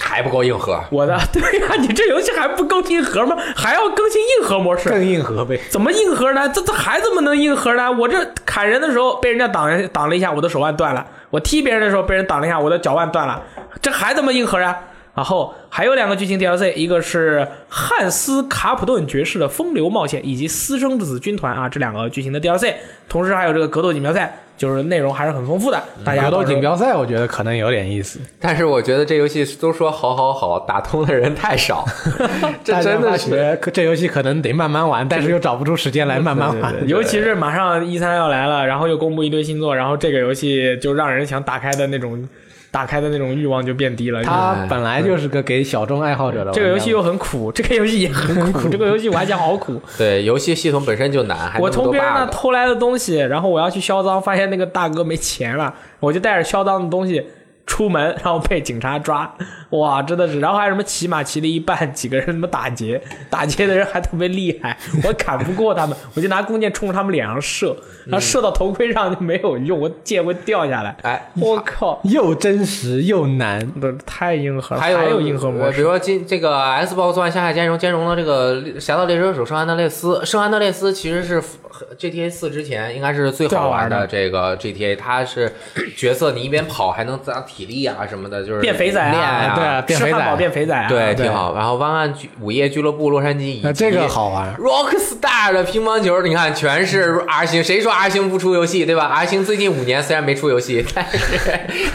[0.00, 0.82] 还不够硬核。
[0.90, 3.36] 我的 对呀、你这游戏还不够硬核吗？
[3.54, 4.88] 还要更新硬核模式？
[4.88, 5.60] 更硬核呗。
[5.70, 6.48] 怎么硬核呢？
[6.48, 7.92] 这这还怎么能硬核呢？
[7.92, 13.40] 我这砍人的时候被人家挡挡了一下，我的手腕断了；我踢别人的时候被人挡了一下，我的脚腕断了。
[13.80, 14.76] 这还怎么硬核啊？
[15.14, 22.74] 然后还有两个剧情 DLC，一个是汉斯卡普顿爵士的风流冒险，以及私生子军团啊这两个剧情的 DLC，
[23.08, 25.82] 同时还有这个格斗锦标赛，就是内容还是很丰富的。
[26.04, 28.20] 大家格斗到锦标赛，我觉得可能有点意思。
[28.40, 31.84] 但是我觉得这游戏都说好好好，打通的人太少，
[32.64, 33.58] 这真的是。
[33.72, 36.74] 这游戏可能得慢慢玩，但是又找不出时间来慢慢玩。
[36.88, 42.28] 尤其是马上一三要来了，然后又公布一堆新作，然后这个游戏就让人想打开的那种
[42.72, 44.24] 打开的那种欲望就变低了。
[44.24, 46.50] 它本来就是个给小众爱好者的。
[46.50, 49.80] 这个游戏又很苦， 这个游戏也很苦，这个游戏玩起来好苦。
[49.96, 52.26] 对，游戏系统本身就难，还我从别人那。
[52.32, 57.22] 偷来的东西，然后我要去销赃，发现那个大哥没钱了，我就带着销赃的东西
[57.66, 59.34] 出门，然后被警察抓，
[59.70, 63.00] 哇，真的是，然后还有什么骑马骑了一半，几个人什么打劫，
[63.30, 73.62] 打劫的人还特别厉害， 我砍不过他们，我就拿弓箭冲着他们脸上射，然后射到头盔上就没有用，我箭会掉下来，哎，我靠，又真实又难。
[73.80, 81.42] 都太硬核了，还有还硬核模式，呃比如说今这个 Xbox One 下海兼容兼容了这个《侠盗猎车手圣安德烈斯》，圣安德烈斯其实是
[81.98, 85.52] GTA 四之前应该是最好玩的这个 GTA，它是
[85.96, 91.54] 角色你一边跑还能增强体力啊什么的，就是变肥仔啊，对啊变肥仔变肥仔啊，对，挺好。
[91.54, 101.50] 然后湾岸俱午夜俱乐部洛杉矶这个好玩，Rockstar 的乒乓球，你看全是 R 星，谁说 R 星不出游戏，对吧？R 星最近五年虽然没出游戏，但是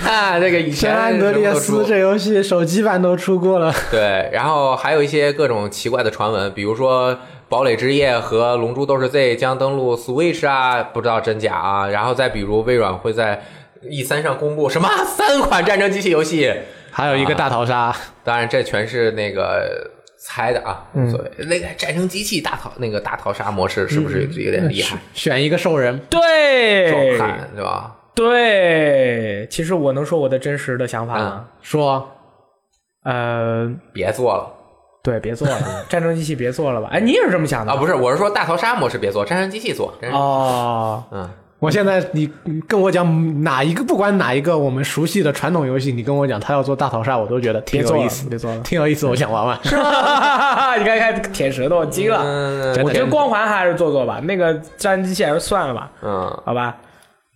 [0.07, 7.13] 啊，这个以前安德烈斯这游戏手机版都出过了，对，然后还有一些各种奇怪的传闻，比如说
[7.49, 11.87] 《堡垒之夜》和《龙珠斗士 Z》将登陆 Switch 啊，不知道真假啊。
[11.87, 13.41] 然后再比如微软会在
[13.89, 16.53] E 三上公布什么三款战争机器游戏，
[16.91, 19.89] 还有一个大逃杀，当然这全是那个
[20.19, 21.45] 猜的啊，无所谓。
[21.45, 24.97] 那个战争机器大逃那个大逃杀模式是不是有点厉害？
[25.13, 25.97] 选一个兽人。
[26.09, 27.95] 对，壮汉对吧？
[28.13, 31.45] 对，其实我能说我的真实的想法吗？
[31.61, 32.09] 说
[33.03, 34.51] 呃，别做了
[35.07, 36.89] 对，别做了，战争机器别做了吧？
[36.91, 37.77] 哎，你也是这么想的啊！
[37.77, 39.93] 不是，我是说大逃杀模式别做，战争机器做。
[40.11, 41.29] 哦，嗯，
[41.59, 49.57] 我现在你你跟我讲哪一个，不管哪一个我们熟悉的传统游戏，你跟我讲他要做大逃杀，我都觉得挺有意思，别做了挺有意思，我想玩玩。
[49.63, 52.19] 你看看舔舌头惊了。
[52.25, 56.41] 嗯我觉得光环还是做做吧，那个战争机器还是算了吧，嗯。
[56.43, 56.75] 好吧？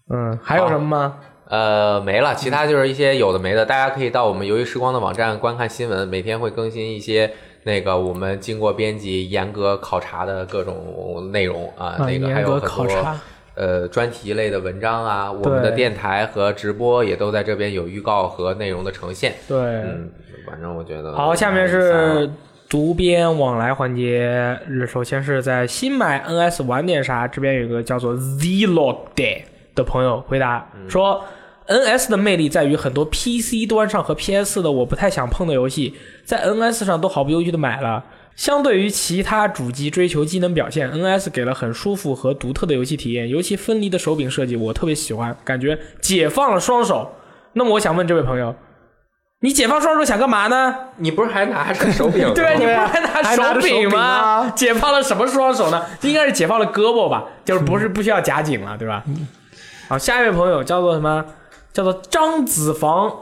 [0.10, 1.14] 嗯，还有什么吗？
[1.48, 7.30] 呃，没了，其他就是一些有的没的，大家可以到我们游戏时光的网站观看新闻，每天会更新一些
[7.64, 13.16] 那个我们经过编辑、严格考察的各种内容啊，那个还有很多。
[13.54, 19.34] 呃专题类的文章啊，我们的电台和直播也都在这边有预告和内容的呈现。
[19.46, 20.10] 对，嗯，
[20.48, 22.28] 反正我觉得好，下面是
[22.70, 24.58] 读编往来环节。
[24.88, 27.28] 首先是在新买 NS 玩点啥？
[27.28, 29.42] 这边有一个叫做 Zlog Day
[29.76, 31.22] 的朋友回答说。
[31.68, 35.96] NS 的魅力在于很多 PC 端上和 PS 的我不太想碰的游戏，
[36.26, 38.04] 在 NS 上都毫不犹豫的买了。
[38.36, 47.12] 相对于其他主机追求机能表现，NS 给了很舒服和独特的游戏体验，尤其分离的手柄设计我特别喜欢，感觉解放了双手。
[47.54, 48.56] 那么我想问这位朋友，
[49.42, 50.74] 你解放双手想干嘛呢？
[50.98, 52.34] 你不是还拿着手柄吗？
[52.36, 54.00] 对，你不是还还拿手柄柄吗？
[54.00, 55.86] 啊解放了什么双手呢？
[56.02, 59.04] 应该是解放了胳膊吧，就是不是 不需要夹紧了，对吧？
[59.90, 61.24] 好，下一位朋友叫做什么？
[61.74, 63.14] 叫做张子房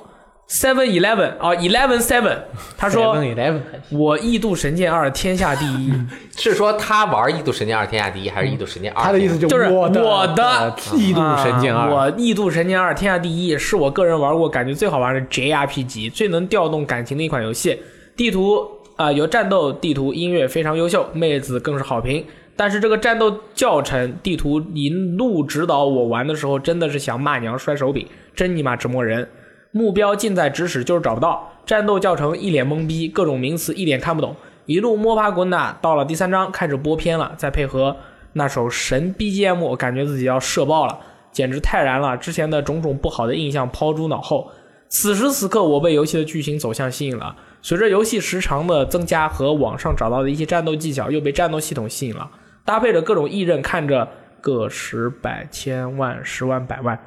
[0.50, 2.36] Seven Eleven 啊，Eleven Seven，
[2.76, 3.60] 他说 Eleven
[3.92, 5.94] 我《异度神剑二》天下第一，
[6.36, 9.02] 是说他玩《异度神剑二》天下第一，还是《异度神剑二》？
[9.06, 17.80] 他的意思就就是我的我的异度神剑二，啊我《异度神剑二》天下第一，是我个人玩过感觉最好玩的 JRPG，最能调动感情的一款游戏。
[18.16, 22.26] 地图啊、有战斗地图，音乐非常优秀，妹子更是好评。
[22.58, 28.06] 但是这个战斗教程地图一路指导我玩的时候，真的是想骂娘摔手柄，
[28.40, 29.28] 真尼玛折磨人。
[29.72, 31.52] 目标近在咫尺，就是找不到。
[31.66, 34.34] 战斗教程一脸懵逼，各种名词一点看不懂，
[34.66, 37.98] 一路摸爬滚打，到了第三章开始播片了，再配合
[38.32, 40.98] 那首神 BGM，我感觉自己要射爆了，
[41.34, 42.16] 简直太燃了！
[42.16, 44.50] 之前的种种不好的印象抛诸脑后。
[44.88, 47.36] 此时此刻，我被游戏的剧情走向吸引了。
[47.62, 52.32] 随着游戏时长的增加和网上找到的一些战斗技巧，又被战斗系统吸引了。
[52.64, 54.08] 搭配着各种异刃，看着
[54.40, 56.98] 个十百千万十万百万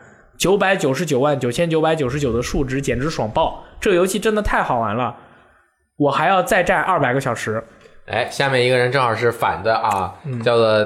[0.42, 3.62] 九百九十九万九千九百九十九的数值，简直爽爆！
[3.80, 5.14] 这个游戏真的太好玩了，
[5.96, 7.62] 我还要再战二百个小时。
[8.06, 10.84] 哎，下面一个人正好是反的啊，嗯叫做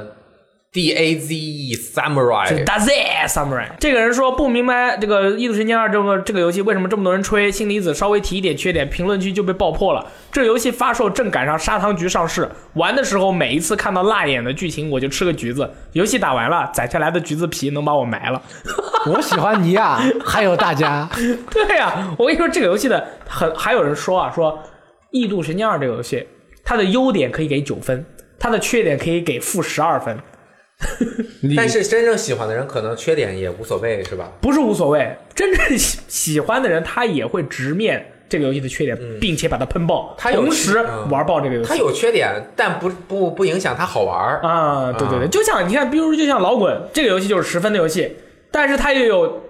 [0.76, 3.66] D A Z E Samurai，Does it Samurai？
[3.80, 10.06] 这个人说不明白这个《异度神剑二》这个这个游戏为什么这么多人吹，氢离子稍微提一点缺点，评论区就被爆破了。
[10.30, 15.66] 这游戏发售正赶上砂糖橘上市，玩的时候每一次看到辣眼的剧情，我就吃个橘子。
[15.92, 18.42] 游戏打完了，攒下来的橘子皮能把我埋了。
[19.10, 21.08] 我喜欢你呀，还有大家。
[21.50, 24.52] 对呀、我跟你说，这个游戏的很还有人说啊，说
[25.10, 26.26] 《异度神剑二》这个游戏，
[26.62, 28.04] 它的优点可以给九分，
[28.38, 30.14] 它的缺点可以给负十二分。
[31.40, 34.30] 你但是真正喜欢的人可能缺点也无所谓，是吧？
[34.40, 41.68] 不是无所谓，真正喜喜欢的人，他也会直面这个游戏的缺点，并且把它喷爆，他同时嗯玩爆这个游戏。
[41.68, 44.40] 他有缺点，但不不不影响他好玩儿。
[44.42, 48.16] 啊，对对对，啊就像你看，比如就像老滚这个游戏就是十分的游戏，
[48.50, 49.44] 但是它也有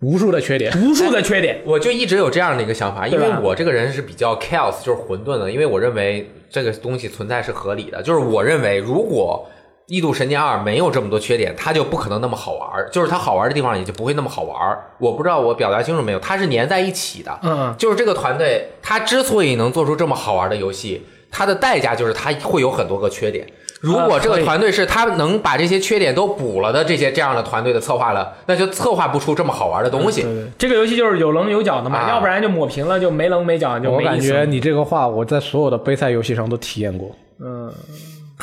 [0.00, 0.70] 无数的缺点。
[0.82, 1.62] 无数的缺点。
[1.64, 8.02] 我就一直有这样的一个想法，因为我这个人是比较 chaos，就是混沌的，因为我认为这个东西存在是合理的。
[8.02, 9.48] 就是我认为，如果
[9.92, 14.82] 《异度神剑二》没有这么多缺点，它就不可能那么好玩儿，就是它好玩的地方也就不会那么好玩儿。
[14.96, 17.38] 我不知道我表达清楚没有，它是粘在一起的。
[17.42, 23.46] 嗯，就是这个团队，它之所以能做出这么好玩的游戏，它的代价就是它会有很多个缺点。
[23.82, 30.22] 如果这个团队是他能把这些缺点都补了的这些这样的团队的策划了，那就策划不出这么好玩的东西。
[30.22, 34.36] 对对，这个游戏就是有棱有角的嘛，啊要不然就抹平了，就没棱没角，就我没意思了。
[34.36, 37.10] 感觉你这个话，我在所有的杯赛游戏上都体验过。
[37.44, 37.72] 嗯，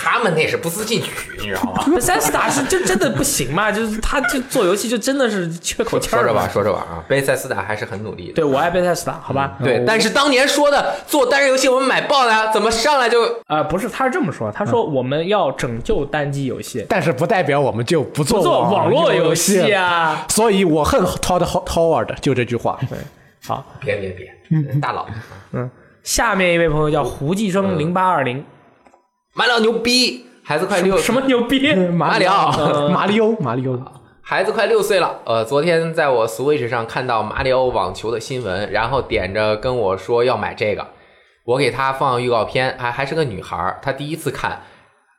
[0.01, 1.83] 他们那是不思进取，你知道吗？
[1.99, 3.69] 塞斯达是就真的不行嘛？
[3.69, 6.49] 就是他就做游戏就真的是缺口气儿说着吧，。
[6.51, 8.33] 说着吧啊，贝塞斯达还是很努力的。
[8.33, 9.57] 对，我爱贝塞斯达，好吧？
[9.61, 19.73] 对，但是当年说的做单人游戏我们买爆了，怎么上来就啊，不是，他是这么说，他说我们要拯救单机游戏，但是不代表我们就不做不做网络游戏戏。
[19.73, 20.25] 啊。
[20.29, 22.79] 所以我恨 Todd Howard，就这句话。
[22.89, 22.97] 对
[23.45, 25.05] 好，别别别，大佬，
[25.51, 25.69] 嗯
[26.03, 28.43] 下面一位朋友叫胡继生零八二零，
[29.35, 31.71] 马里奥牛逼，孩子快六什么牛逼？
[31.93, 33.79] 马里奥嗯马里欧，马里欧，
[34.21, 40.87] 孩子快六岁了，呃，昨天在我 Switch 上看到马里奥网球的新闻，然后点着跟我说要买这个，
[41.45, 44.61] 我给他放预告片，还还是个女孩儿，她第一次看，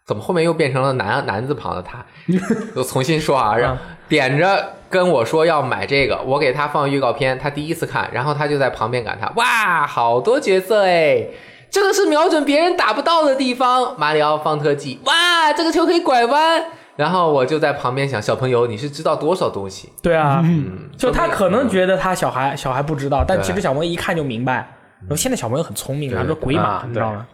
[0.05, 2.05] 怎么后面又变成了男男字旁的他？
[2.75, 11.27] 我重新说啊，让点着跟我说要买这个，我给他放预告片，他第一次看，然后他就在旁边感叹：哇，好多角色哎！
[11.71, 16.65] 这个是瞄准别人打不到的地方，马里奥放特技，哇，这个球可以拐弯。
[16.97, 19.89] 然后我就在旁边想，小朋友，你是知道多少东西？
[20.03, 24.55] 对啊，嗯，就他可能觉得他小孩小孩不知道，但其实小朋友一看就明白。
[25.03, 27.27] 然后现在小朋友很聪明啊，对这鬼马啊你知道吗？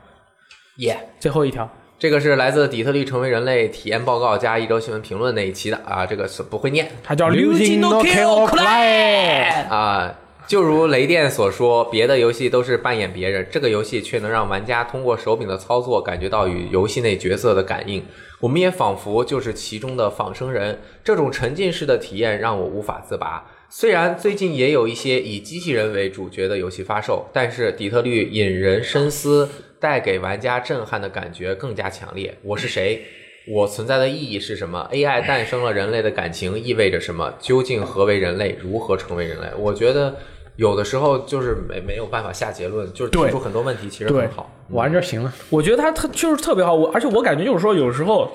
[0.77, 1.69] 耶、最后一条，
[1.99, 9.67] 这个是来自底特律成为人类体验报告加一周新闻评论那一期的啊，这个是不会念它叫流金金 no kill play。
[9.69, 10.15] 啊。
[10.47, 18.01] 就如雷电所说，别的游戏都是扮演别人，这个游戏却能让玩家通过手柄的操作感觉到与游戏内角色的感应。
[18.39, 23.45] 我们也仿佛就是其中的仿生人，这种沉浸式的体验让我无法自拔。
[23.69, 29.49] 虽然最近也有一些以机器人为主角的游戏发售，但是底特律引人深思，
[29.81, 32.39] 带给玩家震撼的感觉更加强烈。
[32.43, 33.03] 我是谁？
[33.49, 37.33] 我存在的意义是什么？AI 诞生了人类的感情意味着什么？
[37.41, 38.57] 究竟何为人类？
[38.61, 39.47] 如何成为人类？
[39.57, 40.17] 我觉得
[40.57, 44.51] 有的时候就是没没有办法下结论，就是提出很多问题，其实很好。
[44.71, 48.31] 玩就行了，我觉得他特就是特别好，我而且我感觉就是说，有时候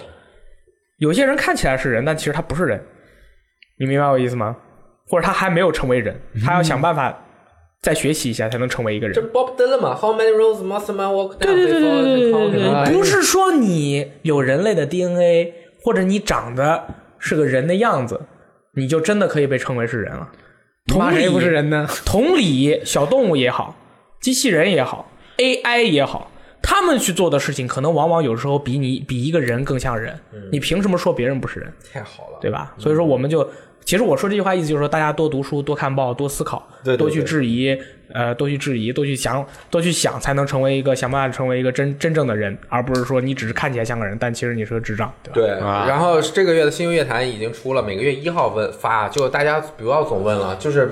[0.97, 2.81] 有些人看起来是人，但其实他不是人，
[3.79, 4.55] 你明白我意思吗？
[5.07, 6.15] 或者他还没有成为人，
[6.45, 7.25] 他要想办法
[7.81, 9.13] 再学习一下，才能成为一个人。
[9.13, 15.53] 这 Bob Dylan 嘛，How many roads must man walk down before he c a 不是说你有人类的 DNA，
[15.83, 16.85] 或者你长得
[17.17, 18.21] 是个人的样子，
[18.75, 20.29] 你就真的可以被称为是人了。
[20.91, 21.87] 同理不是人呢？
[22.05, 23.75] 同理，小动物也好，
[24.19, 26.29] 机器人也好，AI 也好，
[26.61, 30.19] 他们去做的事情，可能往往有时候比你比一个人更像人。
[30.33, 32.73] 嗯你凭什么说别人不是人，太好了，对吧？
[32.77, 33.49] 所以说，我们就
[33.85, 37.75] 其实我说这句话意思就是说，大家多读书、多看报、多思考，对对多去质疑，
[38.13, 45.33] 呃，多去质疑，多去想，多去想，才能成为一个想办法成为一个真真正的人，而不是说你只是看起来像个人，但其实你是个智障，对吧？
[45.33, 50.91] 对，啊然后这个月的新游乐坛已经出了，每个月一号问发，就大家不要总问了，就是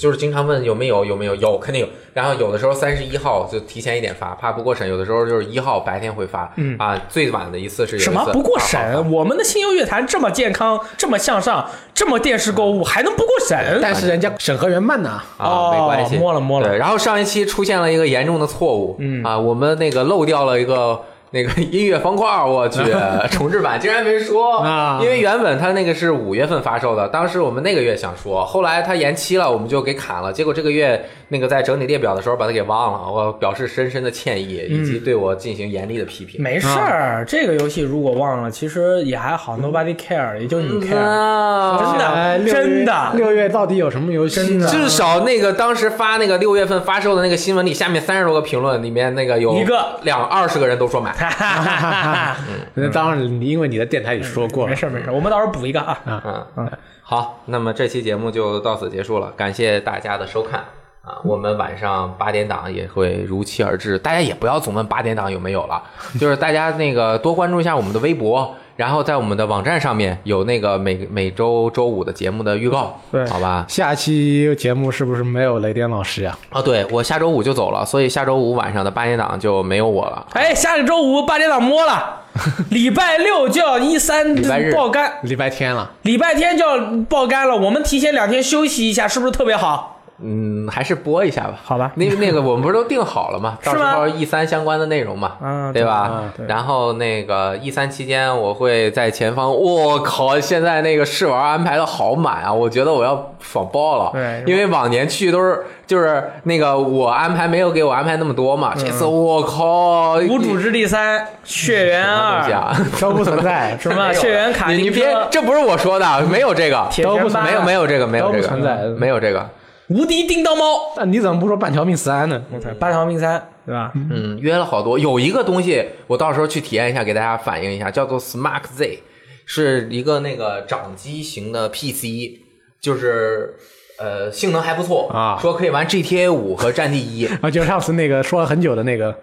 [0.00, 6.74] 就是经常问有没有有没有有肯定有，然后有的时候三十一号就提前一点发，怕不过审，有的时候就是一号白天会发，嗯。
[6.78, 8.04] 啊，最晚的一次是有一次。
[8.04, 9.12] 什么不过2号发审？
[9.12, 13.78] 我们的新游乐坛这么健康，这么向上，这么电视购物，还能不过审？
[13.82, 15.22] 但是人家审核员慢呐。
[15.36, 16.68] 啊，哦没关系，摸了摸了。
[16.68, 19.22] 对，然后上一期出现了一个严重的错误，嗯。
[19.22, 20.98] 啊，我们那个漏掉了一个
[21.32, 22.80] 那个音乐方块儿，我去，
[23.30, 30.32] 重置版竟然没说啊因为原本它那个是五月份发售的，当时我们那个月想说，后来它延期了，我们就给砍了。
[30.32, 36.42] 结果这个月那个在整理列表的时候把它给忘了，我表示深深的歉意，以及对我进行严厉的批评。
[36.42, 40.96] 没事儿，这个游戏如果忘了，其实也还好，nobody care，也就你 care。
[40.96, 44.66] 啊真的真的六月到底有什么游戏呢？
[44.68, 51.14] 至少那个当时发那个六月份发售的那个新闻里，下面三十多个评论里面那个有一个两二十个人都说买。
[52.74, 54.70] 那当然，你因为你在电台里说过了。
[54.70, 55.98] 没事儿没事儿，我们到时候补一个啊。
[56.06, 56.70] 嗯嗯，
[57.02, 60.60] 好，那么这期节目就到此结束了，感谢大家的收看
[61.02, 61.18] 啊！
[61.24, 65.82] 我们晚上八点档也会如期而至，大家也不要总问八点档有没有了，
[66.18, 73.62] 就是大家那个多关注一下我们的微博，然后在我们的网站上面有那个每每周周五的节目的预告，对好吧？
[73.68, 76.34] 下期节目是不是没有雷电老师呀？
[76.48, 80.26] 啊，对我下周五就走了，所以下周五晚上的八点档就没有我了。
[80.32, 82.22] 哎，下个周五八点档摸了，
[82.72, 87.54] 礼拜六就要一三礼拜日爆肝，礼拜天了，礼拜天就要爆肝了。
[87.54, 89.99] 我们提前两天休息一下，是不是特别好？
[90.22, 91.54] 嗯，还是播一下吧。
[91.62, 93.58] 好吧那那个我们不是都定好了吗？
[93.64, 96.24] 到时候 E 三相关的内容嘛，啊对吧？
[96.46, 99.50] 然后那个 E 三期间，我会在前方。
[99.50, 102.52] 我靠，现在那个试玩安排的好满啊！
[102.52, 104.10] 我觉得我要爽爆了。
[104.12, 112.76] 对因为往年去都是就是那个我安排没有给我安排那么多嘛，这次我靠，无主之地三、血缘二、啊？
[113.00, 119.48] 都不存在，什么血缘卡丁你你别、，这不是我说的，没有这个，铁拳八没有没有这个，没有这个，存在没有这个。
[119.90, 120.92] 无敌叮当猫。
[120.96, 122.42] 那你怎么不说半条命三呢？
[122.52, 123.92] 我操，半条命三，对吧？
[123.94, 129.00] 嗯，约了好多，有一个东西我到时候去体验一下，给大家反映一下，叫做 Smart Z，
[129.44, 132.38] 是一个那个掌机型的 PC，
[132.80, 133.56] 就是
[133.98, 139.14] 呃性能还不错啊说可以玩 GTA 五和战地一啊，就上次那个说了很久的那个，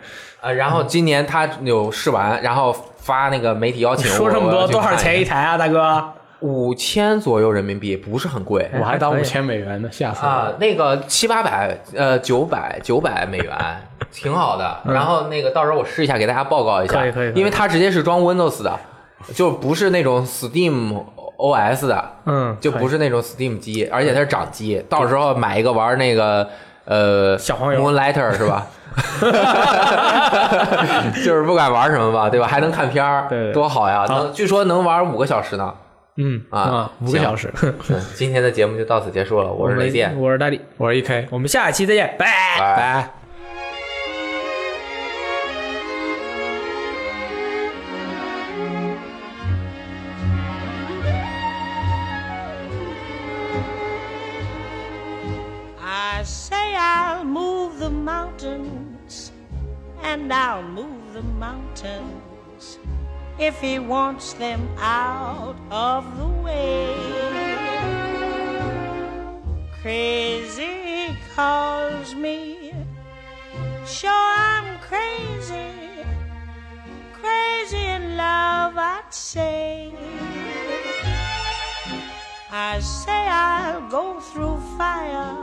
[0.42, 5.36] 啊，然后今年他有试玩，然后发那个媒体邀请，说这么多，多少钱一台？
[5.36, 6.14] 台啊，大哥？
[6.42, 8.70] 五千左右人民币，不是很贵。
[8.80, 13.52] 我还当五千美元呢，吓死啊！，那个七八百，呃，九百九百美元，
[14.12, 14.78] 挺好的。
[14.86, 18.80] 然后那个到时候我试一下，给大家报告一下，可以可以因为它直接是装 Windows 的，
[19.34, 21.04] 就不是那种 Steam
[21.38, 24.84] OS 的，嗯，就不是那种 Steam 机，而且它是掌机。
[24.88, 26.48] 到时候买一个玩那个
[26.86, 28.68] 呃小黄油 Moonlighter 是吧？
[31.24, 32.48] 就是不管玩什么吧，对吧？
[32.48, 34.06] 还能看片儿，对对多好呀！
[34.08, 35.74] 能据说能玩五个小时呢。
[36.18, 37.54] 嗯，啊啊，五个小时。
[37.62, 37.74] 嗯
[38.16, 42.26] 今天的节目就到此结束了，我是雷电，我是大力，我是 E K，我们下期再见，拜。
[42.60, 42.76] 拜。
[42.76, 43.14] 拜。
[55.80, 59.32] I say I'll move the mountains,
[60.04, 62.27] and I'll move the mountains
[63.40, 66.96] if he wants them out of the way.
[69.82, 72.74] Crazy calls me,
[73.86, 75.72] sure I'm crazy,
[77.14, 79.94] crazy in love, I'd say.
[82.52, 85.38] I say I'll go through fire,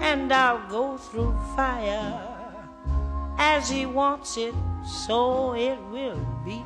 [0.00, 2.28] and I'll go through fire.
[3.38, 4.54] As he wants it,
[4.84, 6.62] so it will be.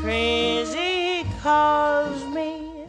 [0.00, 2.86] Crazy calls me,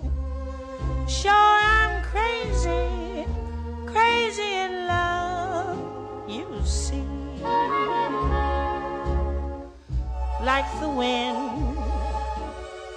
[1.07, 3.25] sure I'm crazy,
[3.85, 7.03] crazy in love, you see.
[10.43, 11.77] Like the wind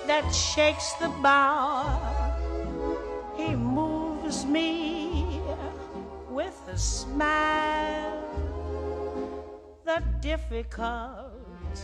[0.06, 1.98] that shakes the bough.
[3.36, 5.40] He moves me
[6.28, 8.30] with a smile.
[9.90, 11.82] The difficult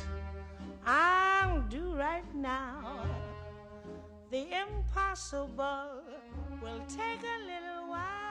[0.87, 3.05] I'll do right now.
[4.31, 6.05] The impossible
[6.63, 8.26] will take a little while.